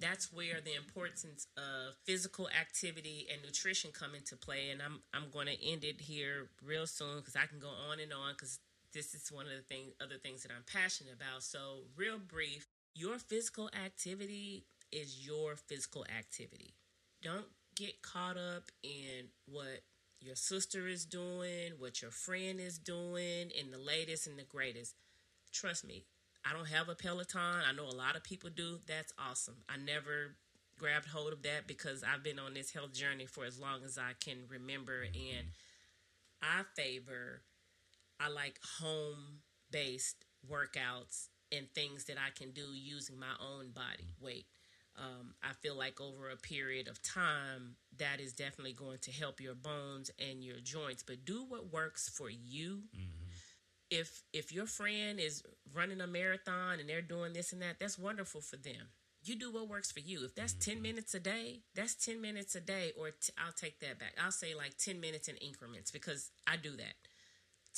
[0.00, 4.70] That's where the importance of physical activity and nutrition come into play.
[4.70, 7.98] And I'm I'm going to end it here real soon because I can go on
[8.00, 8.60] and on because
[8.94, 11.42] this is one of the thing other things that I'm passionate about.
[11.42, 16.74] So real brief, your physical activity is your physical activity.
[17.22, 17.46] Don't
[17.76, 19.82] get caught up in what
[20.20, 24.94] your sister is doing, what your friend is doing, and the latest and the greatest.
[25.52, 26.04] Trust me,
[26.44, 27.40] I don't have a Peloton.
[27.68, 28.78] I know a lot of people do.
[28.86, 29.56] That's awesome.
[29.68, 30.36] I never
[30.78, 33.98] grabbed hold of that because I've been on this health journey for as long as
[33.98, 35.02] I can remember.
[35.02, 35.48] And
[36.40, 37.42] I favor,
[38.20, 44.14] I like home based workouts and things that I can do using my own body
[44.20, 44.46] weight.
[44.96, 49.40] Um, I feel like over a period of time, that is definitely going to help
[49.40, 51.04] your bones and your joints.
[51.06, 52.82] But do what works for you.
[53.90, 55.42] If if your friend is
[55.74, 58.92] running a marathon and they're doing this and that, that's wonderful for them.
[59.22, 60.24] You do what works for you.
[60.24, 60.82] If that's ten mm-hmm.
[60.82, 62.92] minutes a day, that's ten minutes a day.
[62.98, 64.14] Or t- I'll take that back.
[64.22, 66.94] I'll say like ten minutes in increments because I do that.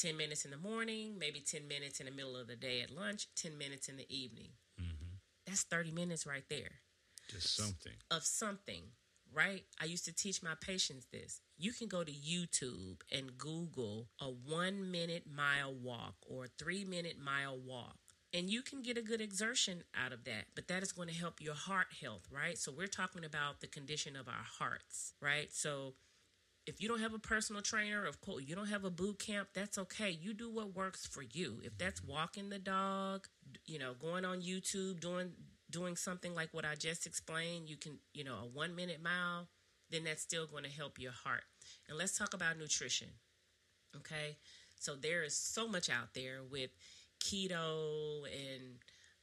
[0.01, 2.91] 10 minutes in the morning, maybe 10 minutes in the middle of the day at
[2.91, 4.49] lunch, 10 minutes in the evening.
[4.81, 5.17] Mm-hmm.
[5.47, 6.81] That's 30 minutes right there
[7.29, 7.93] Just something.
[8.11, 8.83] of something,
[9.35, 9.64] right?
[9.81, 11.41] I used to teach my patients this.
[11.59, 16.85] You can go to YouTube and Google a one minute mile walk or a three
[16.85, 17.97] minute mile walk.
[18.33, 21.14] And you can get a good exertion out of that, but that is going to
[21.14, 22.57] help your heart health, right?
[22.57, 25.49] So, we're talking about the condition of our hearts, right?
[25.53, 25.95] So,
[26.66, 29.49] if you don't have a personal trainer, of course, you don't have a boot camp,
[29.55, 30.11] that's okay.
[30.11, 31.61] You do what works for you.
[31.64, 33.26] If that's walking the dog,
[33.66, 35.33] you know, going on YouTube, doing
[35.71, 39.49] doing something like what I just explained, you can, you know, a 1 minute mile,
[39.91, 41.45] then that's still going to help your heart.
[41.89, 43.09] And let's talk about nutrition.
[43.97, 44.37] Okay?
[44.79, 46.71] So there is so much out there with
[47.23, 48.79] keto and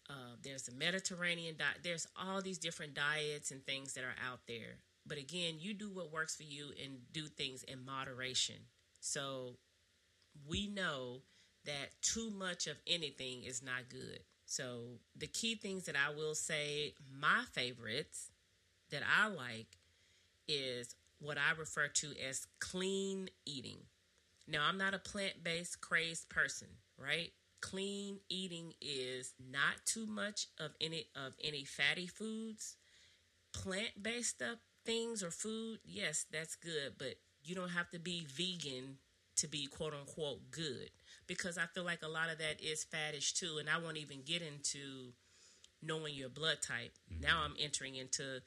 [0.09, 1.79] uh, there's the Mediterranean diet.
[1.83, 4.77] There's all these different diets and things that are out there.
[5.05, 8.55] But again, you do what works for you and do things in moderation.
[8.99, 9.57] So
[10.47, 11.21] we know
[11.65, 14.19] that too much of anything is not good.
[14.47, 18.31] So the key things that I will say, my favorites
[18.91, 19.77] that I like
[20.47, 23.79] is what I refer to as clean eating.
[24.47, 27.31] Now, I'm not a plant based crazed person, right?
[27.59, 32.77] Clean eating is not too much of any of any fatty foods.
[33.51, 38.25] Plant based stuff, things or food, yes, that's good, but you don't have to be
[38.29, 38.97] vegan
[39.35, 40.89] to be quote unquote good
[41.27, 43.57] because I feel like a lot of that is faddish too.
[43.59, 45.13] And I won't even get into
[45.81, 46.93] knowing your blood type.
[47.11, 47.23] Mm-hmm.
[47.23, 48.41] Now I'm entering into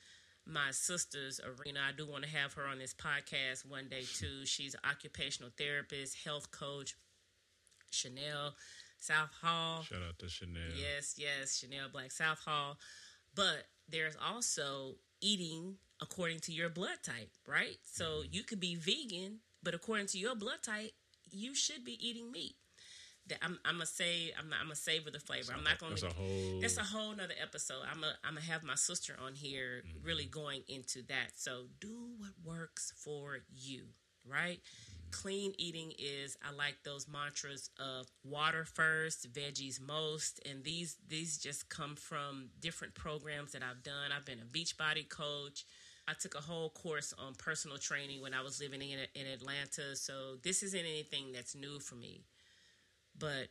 [0.47, 1.81] my sister's arena.
[1.89, 4.44] I do want to have her on this podcast one day too.
[4.44, 6.97] She's an occupational therapist, health coach,
[7.90, 8.55] Chanel
[8.98, 9.82] South Hall.
[9.82, 10.62] Shout out to Chanel.
[10.77, 12.78] Yes, yes, Chanel Black South Hall.
[13.35, 17.77] But there's also eating according to your blood type, right?
[17.82, 18.28] So mm-hmm.
[18.32, 20.93] you could be vegan, but according to your blood type,
[21.31, 22.57] you should be eating meat.
[23.29, 25.53] That I'm, I'm gonna say, I'm, not, I'm gonna savor the flavor.
[25.57, 25.91] I'm not gonna.
[25.91, 26.61] That's a whole.
[26.61, 27.83] That's a whole nother episode.
[27.91, 30.07] I'm gonna I'm gonna have my sister on here mm-hmm.
[30.07, 31.33] really going into that.
[31.37, 33.85] So do what works for you,
[34.27, 34.59] right?
[34.59, 35.01] Mm-hmm.
[35.13, 41.39] Clean eating is I like those mantras of water first, veggies most, and these these
[41.39, 44.13] just come from different programs that I've done.
[44.17, 45.65] I've been a beach body coach.
[46.09, 49.95] I took a whole course on personal training when I was living in in Atlanta.
[49.95, 52.23] So this isn't anything that's new for me
[53.21, 53.49] but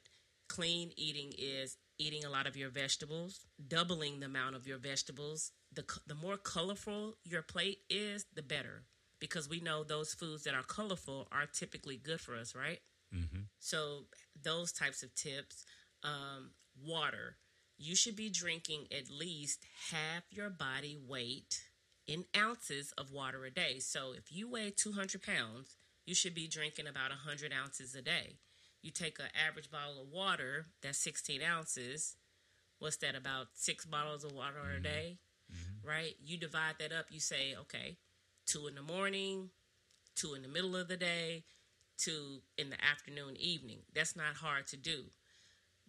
[0.50, 5.52] clean eating is eating a lot of your vegetables, doubling the amount of your vegetables.
[5.74, 8.84] The, the more colorful your plate is, the better.
[9.20, 12.80] Because we know those foods that are colorful are typically good for us, right?
[13.14, 13.42] Mm-hmm.
[13.60, 14.06] So,
[14.42, 15.66] those types of tips.
[16.04, 16.52] Um,
[16.86, 17.38] water.
[17.78, 21.62] You should be drinking at least half your body weight
[22.08, 23.80] in ounces of water a day.
[23.80, 28.38] So, if you weigh 200 pounds, you should be drinking about 100 ounces a day.
[28.82, 32.16] You take an average bottle of water, that's 16 ounces.
[32.80, 34.84] What's that, about six bottles of water a mm-hmm.
[34.84, 35.18] day?
[35.52, 35.88] Mm-hmm.
[35.88, 36.16] Right?
[36.24, 37.98] You divide that up, you say, okay,
[38.46, 39.50] two in the morning,
[40.16, 41.44] two in the middle of the day,
[41.98, 43.80] two in the afternoon, evening.
[43.94, 45.04] That's not hard to do.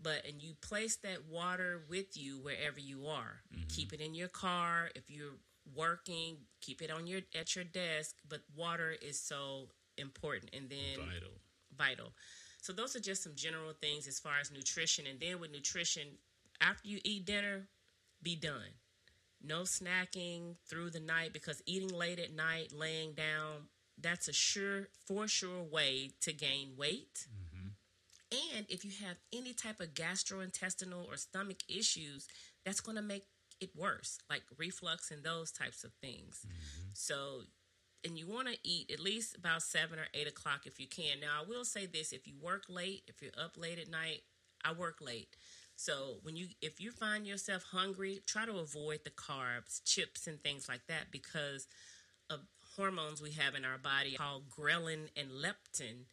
[0.02, 3.42] But, and you place that water with you wherever you are.
[3.54, 3.68] Mm-hmm.
[3.68, 4.90] Keep it in your car.
[4.94, 5.36] If you're
[5.76, 8.16] working, keep it on your at your desk.
[8.28, 9.68] But water is so
[9.98, 10.50] important.
[10.54, 11.32] And then Vital.
[11.76, 12.12] vital.
[12.60, 15.06] So those are just some general things as far as nutrition.
[15.06, 16.02] And then with nutrition,
[16.60, 17.68] after you eat dinner,
[18.22, 18.76] be done.
[19.42, 23.68] No snacking through the night because eating late at night, laying down,
[23.98, 27.26] that's a sure for sure way to gain weight.
[27.28, 28.56] Mm-hmm.
[28.56, 32.28] And if you have any type of gastrointestinal or stomach issues,
[32.64, 33.24] that's going to make
[33.60, 36.44] it worse, like reflux and those types of things.
[36.46, 36.88] Mm-hmm.
[36.92, 37.42] So,
[38.04, 41.20] and you want to eat at least about seven or eight o'clock if you can.
[41.20, 44.22] Now, I will say this: if you work late, if you're up late at night,
[44.64, 45.36] I work late.
[45.76, 50.42] So when you if you find yourself hungry, try to avoid the carbs, chips, and
[50.42, 51.66] things like that because
[52.28, 52.40] of
[52.76, 56.04] hormones we have in our body called ghrelin and leptin.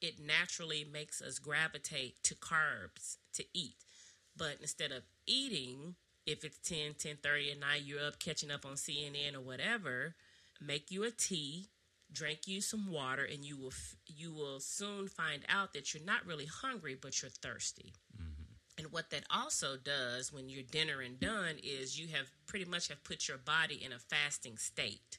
[0.00, 3.84] It naturally makes us gravitate to carbs to eat.
[4.36, 5.96] But instead of eating,
[6.26, 10.14] if it's 10, 10 30 at night, you're up catching up on CNN or whatever,
[10.60, 11.68] make you a tea,
[12.12, 16.04] drink you some water, and you will f- you will soon find out that you're
[16.04, 17.94] not really hungry, but you're thirsty.
[18.16, 18.32] Mm-hmm.
[18.78, 22.88] And what that also does when you're dinner and done is you have pretty much
[22.88, 25.18] have put your body in a fasting state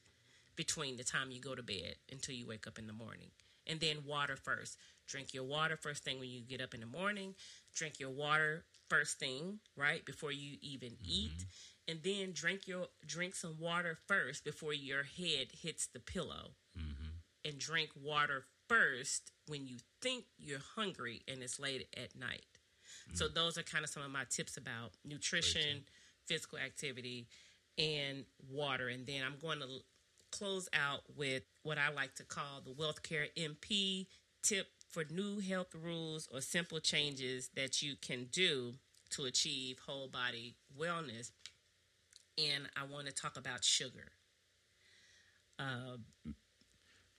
[0.55, 3.29] between the time you go to bed until you wake up in the morning.
[3.65, 4.77] And then water first.
[5.07, 7.35] Drink your water first thing when you get up in the morning.
[7.73, 10.05] Drink your water first thing, right?
[10.05, 11.05] Before you even mm-hmm.
[11.05, 11.45] eat.
[11.89, 16.51] And then drink your drink some water first before your head hits the pillow.
[16.77, 17.49] Mm-hmm.
[17.49, 22.45] And drink water first when you think you're hungry and it's late at night.
[23.13, 23.35] So mm-hmm.
[23.35, 25.83] those are kind of some of my tips about nutrition,
[26.25, 27.27] physical activity,
[27.77, 28.89] and water.
[28.89, 29.67] And then I'm going to
[30.31, 34.07] close out with what I like to call the Wealth Care NP
[34.43, 38.73] tip for new health rules or simple changes that you can do
[39.11, 41.31] to achieve whole body wellness.
[42.37, 44.11] And I want to talk about sugar.
[45.59, 45.97] Uh,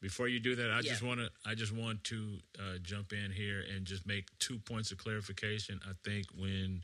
[0.01, 3.33] Before you do that, I just want to I just want to uh, jump in
[3.33, 5.81] here and just make two points of clarification.
[5.85, 6.83] I think when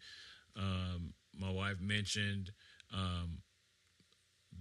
[0.57, 2.51] um, my wife mentioned
[2.93, 3.39] um,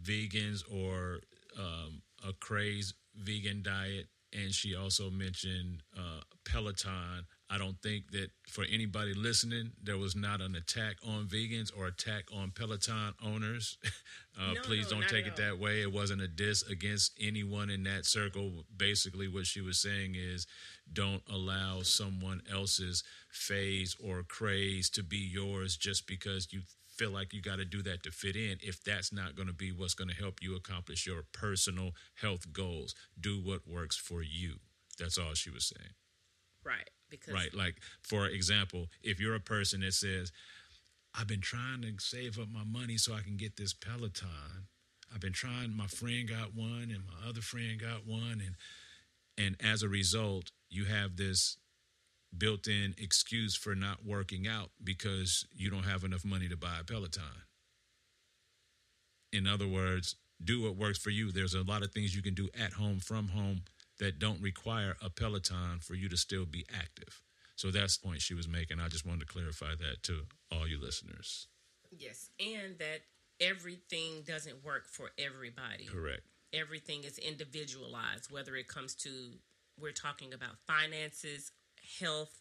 [0.03, 1.21] vegans or
[1.57, 7.25] um, a crazed vegan diet, and she also mentioned uh, Peloton.
[7.49, 11.85] I don't think that for anybody listening, there was not an attack on vegans or
[11.87, 13.77] attack on Peloton owners.
[14.39, 15.45] uh, No, please no, don't take it all.
[15.45, 15.81] that way.
[15.81, 18.65] It wasn't a diss against anyone in that circle.
[18.75, 20.47] Basically, what she was saying is
[20.91, 26.61] don't allow someone else's phase or craze to be yours just because you
[26.97, 28.57] feel like you got to do that to fit in.
[28.61, 32.53] If that's not going to be what's going to help you accomplish your personal health
[32.53, 34.55] goals, do what works for you.
[34.99, 35.93] That's all she was saying.
[36.63, 36.89] right.
[37.09, 37.53] Because Right.
[37.53, 40.31] Like, for example, if you're a person that says,
[41.13, 44.67] I've been trying to save up my money so I can get this Peloton.
[45.13, 48.41] I've been trying, my friend got one and my other friend got one.
[48.43, 48.55] And,
[49.37, 51.57] and as a result, you have this
[52.37, 56.77] built in excuse for not working out because you don't have enough money to buy
[56.79, 57.23] a Peloton.
[59.31, 61.31] In other words, do what works for you.
[61.31, 63.61] There's a lot of things you can do at home, from home,
[63.99, 67.21] that don't require a Peloton for you to still be active.
[67.55, 68.79] So that's the point she was making.
[68.79, 71.47] I just wanted to clarify that to all you listeners.
[71.91, 73.01] Yes, and that
[73.39, 75.85] everything doesn't work for everybody.
[75.85, 76.21] Correct.
[76.51, 79.09] Everything is individualized, whether it comes to
[79.79, 81.51] we're talking about finances,
[81.99, 82.39] health,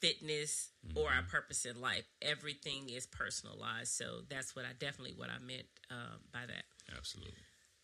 [0.00, 2.04] fitness, or our purpose in life.
[2.22, 3.92] Everything is personalized.
[3.92, 6.64] So that's what I definitely what I meant um, by that.
[6.96, 7.34] Absolutely.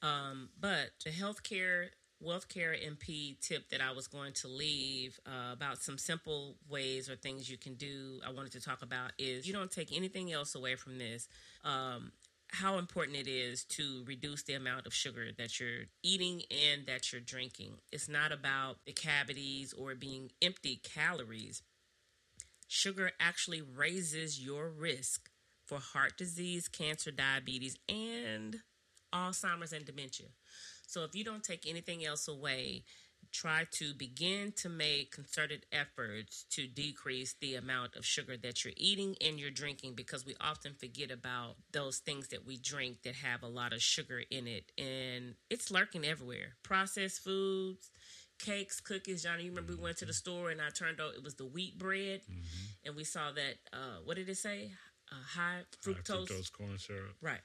[0.02, 1.88] Um, but the healthcare,
[2.20, 7.08] wealth care NP tip that I was going to leave uh, about some simple ways
[7.08, 10.32] or things you can do, I wanted to talk about is you don't take anything
[10.32, 11.28] else away from this.
[11.64, 12.12] Um,
[12.52, 17.10] how important it is to reduce the amount of sugar that you're eating and that
[17.10, 17.78] you're drinking.
[17.90, 21.62] It's not about the cavities or being empty calories.
[22.68, 25.30] Sugar actually raises your risk
[25.64, 28.58] for heart disease, cancer, diabetes, and
[29.14, 30.28] Alzheimer's and dementia.
[30.86, 32.84] So if you don't take anything else away,
[33.32, 38.74] try to begin to make concerted efforts to decrease the amount of sugar that you're
[38.76, 43.14] eating and you're drinking because we often forget about those things that we drink that
[43.16, 46.56] have a lot of sugar in it and it's lurking everywhere.
[46.62, 47.90] Processed foods,
[48.38, 49.22] cakes, cookies.
[49.22, 51.46] Johnny, you remember we went to the store and I turned out it was the
[51.46, 52.66] wheat bread mm-hmm.
[52.84, 54.72] and we saw that uh, what did it say?
[55.10, 56.28] Uh, high fructose.
[56.28, 57.16] High fructose corn syrup.
[57.20, 57.40] Right.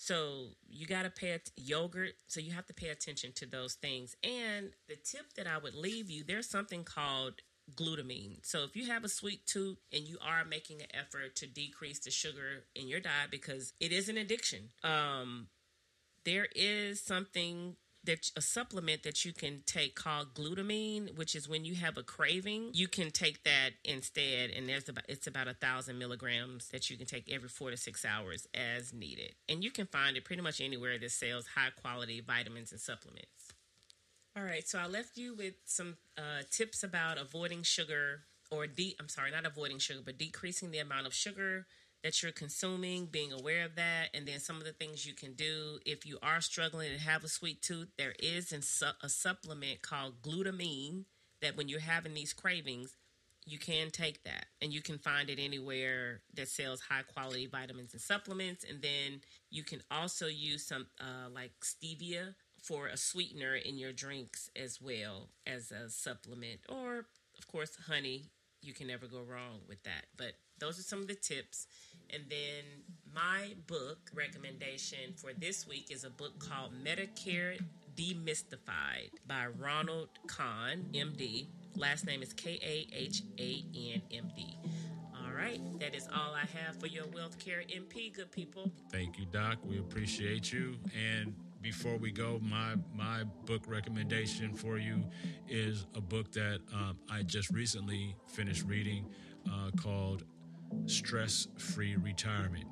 [0.00, 2.12] So you got to pay at yogurt.
[2.28, 4.14] So you have to pay attention to those things.
[4.22, 7.34] And the tip that I would leave you, there's something called
[7.74, 8.38] glutamine.
[8.46, 11.98] So if you have a sweet tooth and you are making an effort to decrease
[11.98, 15.48] the sugar in your diet because it is an addiction, um,
[16.24, 17.74] there is something
[18.08, 22.02] that a supplement that you can take called glutamine, which is when you have a
[22.02, 26.88] craving, you can take that instead, and there's about it's about a thousand milligrams that
[26.88, 30.24] you can take every four to six hours as needed, and you can find it
[30.24, 33.52] pretty much anywhere that sells high quality vitamins and supplements.
[34.34, 38.96] All right, so I left you with some uh, tips about avoiding sugar or de-
[38.98, 41.66] I'm sorry, not avoiding sugar, but decreasing the amount of sugar
[42.02, 45.32] that you're consuming, being aware of that, and then some of the things you can
[45.34, 47.88] do if you are struggling and have a sweet tooth.
[47.98, 51.04] There is a supplement called glutamine
[51.42, 52.96] that when you're having these cravings,
[53.46, 57.94] you can take that and you can find it anywhere that sells high quality vitamins
[57.94, 58.64] and supplements.
[58.68, 63.92] And then you can also use some uh, like stevia for a sweetener in your
[63.92, 67.06] drinks as well as a supplement, or
[67.38, 68.30] of course, honey.
[68.60, 70.06] You can never go wrong with that.
[70.16, 71.68] But those are some of the tips.
[72.12, 72.64] And then
[73.14, 77.58] my book recommendation for this week is a book called Medicare
[77.96, 81.46] Demystified by Ronald Kahan, MD.
[81.76, 84.56] Last name is K A H A N M D.
[85.14, 88.70] All right, that is all I have for your Wealth Care NP, good people.
[88.90, 89.58] Thank you, Doc.
[89.64, 90.76] We appreciate you.
[90.96, 95.04] And before we go, my my book recommendation for you
[95.48, 99.06] is a book that um, I just recently finished reading
[99.50, 100.24] uh, called
[100.86, 102.66] Stress Free Retirement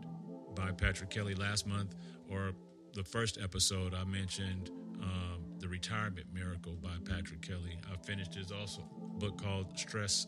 [0.55, 1.94] by Patrick Kelly last month,
[2.31, 2.52] or
[2.94, 4.70] the first episode I mentioned
[5.02, 7.78] um, The Retirement Miracle by Patrick Kelly.
[7.93, 8.82] I finished his also
[9.18, 10.27] book called Stress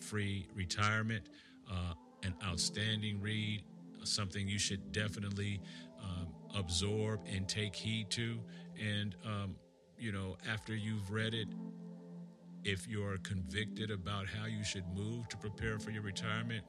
[0.00, 1.28] Free Retirement,
[1.70, 3.62] uh, an outstanding read,
[4.04, 5.60] something you should definitely
[6.02, 8.38] um, absorb and take heed to.
[8.78, 9.56] And, um,
[9.98, 11.48] you know, after you've read it,
[12.64, 16.64] if you're convicted about how you should move to prepare for your retirement,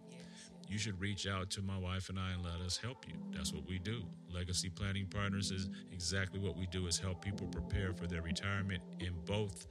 [0.71, 3.15] you should reach out to my wife and I and let us help you.
[3.31, 4.03] That's what we do.
[4.33, 8.81] Legacy Planning Partners is exactly what we do is help people prepare for their retirement
[8.99, 9.67] in both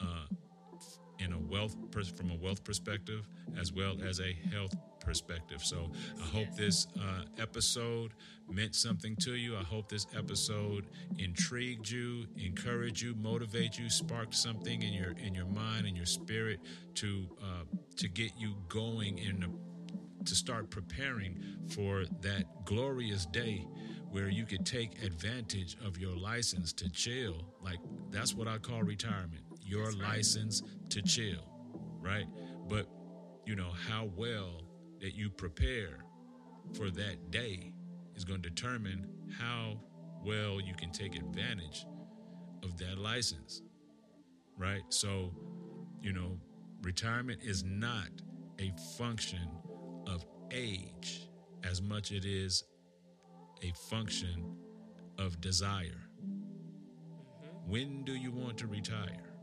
[0.00, 0.26] uh,
[1.18, 1.76] in a wealth
[2.16, 3.28] from a wealth perspective
[3.58, 5.62] as well as a health perspective.
[5.62, 5.90] So
[6.20, 8.12] I hope this uh, episode
[8.48, 9.56] meant something to you.
[9.56, 10.86] I hope this episode
[11.18, 16.06] intrigued you, encouraged you, motivate you, sparked something in your in your mind and your
[16.06, 16.60] spirit
[16.96, 17.64] to uh,
[17.96, 19.69] to get you going in the
[20.24, 23.66] to start preparing for that glorious day
[24.10, 27.46] where you could take advantage of your license to chill.
[27.62, 27.78] Like
[28.10, 29.44] that's what I call retirement.
[29.62, 29.98] Your right.
[29.98, 31.44] license to chill,
[32.00, 32.26] right?
[32.68, 32.86] But
[33.46, 34.62] you know how well
[35.00, 36.04] that you prepare
[36.74, 37.72] for that day
[38.14, 39.06] is going to determine
[39.38, 39.80] how
[40.24, 41.86] well you can take advantage
[42.62, 43.62] of that license.
[44.58, 44.82] Right?
[44.90, 45.32] So,
[46.02, 46.38] you know,
[46.82, 48.08] retirement is not
[48.58, 49.48] a function
[50.12, 51.28] of age
[51.64, 52.64] as much as it is
[53.62, 54.56] a function
[55.18, 56.08] of desire.
[56.24, 57.70] Mm-hmm.
[57.70, 59.34] When do you want to retire?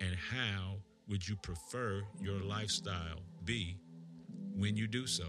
[0.00, 0.76] And how
[1.08, 3.78] would you prefer your lifestyle be
[4.56, 5.26] when you do so?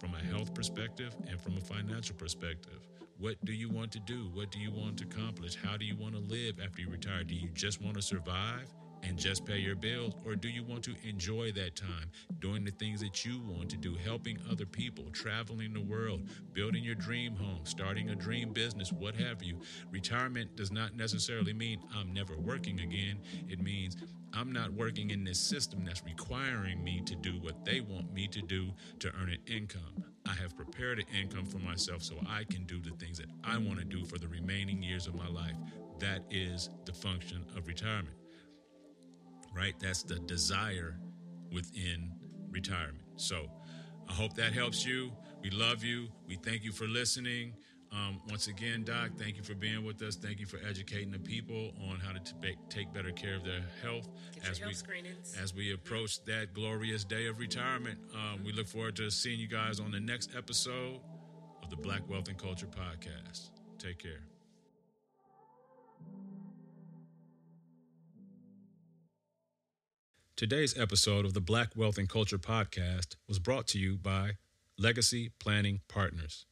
[0.00, 2.86] From a health perspective and from a financial perspective.
[3.18, 4.28] What do you want to do?
[4.34, 5.56] What do you want to accomplish?
[5.56, 7.24] How do you want to live after you retire?
[7.24, 8.68] Do you just want to survive?
[9.06, 10.14] And just pay your bills?
[10.24, 12.10] Or do you want to enjoy that time
[12.40, 16.22] doing the things that you want to do, helping other people, traveling the world,
[16.52, 19.60] building your dream home, starting a dream business, what have you?
[19.90, 23.18] Retirement does not necessarily mean I'm never working again.
[23.48, 23.96] It means
[24.32, 28.26] I'm not working in this system that's requiring me to do what they want me
[28.28, 30.04] to do to earn an income.
[30.28, 33.56] I have prepared an income for myself so I can do the things that I
[33.58, 35.56] want to do for the remaining years of my life.
[36.00, 38.16] That is the function of retirement
[39.56, 39.74] right?
[39.80, 40.98] That's the desire
[41.52, 42.12] within
[42.50, 43.04] retirement.
[43.16, 43.48] So
[44.08, 45.12] I hope that helps you.
[45.42, 46.08] We love you.
[46.28, 47.54] We thank you for listening.
[47.92, 50.16] Um, once again, Doc, thank you for being with us.
[50.16, 53.62] Thank you for educating the people on how to t- take better care of their
[53.82, 54.08] health
[54.50, 54.82] as we health
[55.40, 57.98] as we approach that glorious day of retirement.
[58.12, 61.00] Um, we look forward to seeing you guys on the next episode
[61.62, 63.50] of the Black Wealth and Culture Podcast.
[63.78, 64.35] Take care.
[70.36, 74.32] Today's episode of the Black Wealth and Culture Podcast was brought to you by
[74.78, 76.44] Legacy Planning Partners.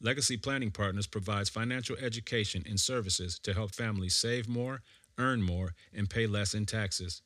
[0.00, 4.82] Legacy Planning Partners provides financial education and services to help families save more,
[5.18, 7.20] earn more, and pay less in taxes.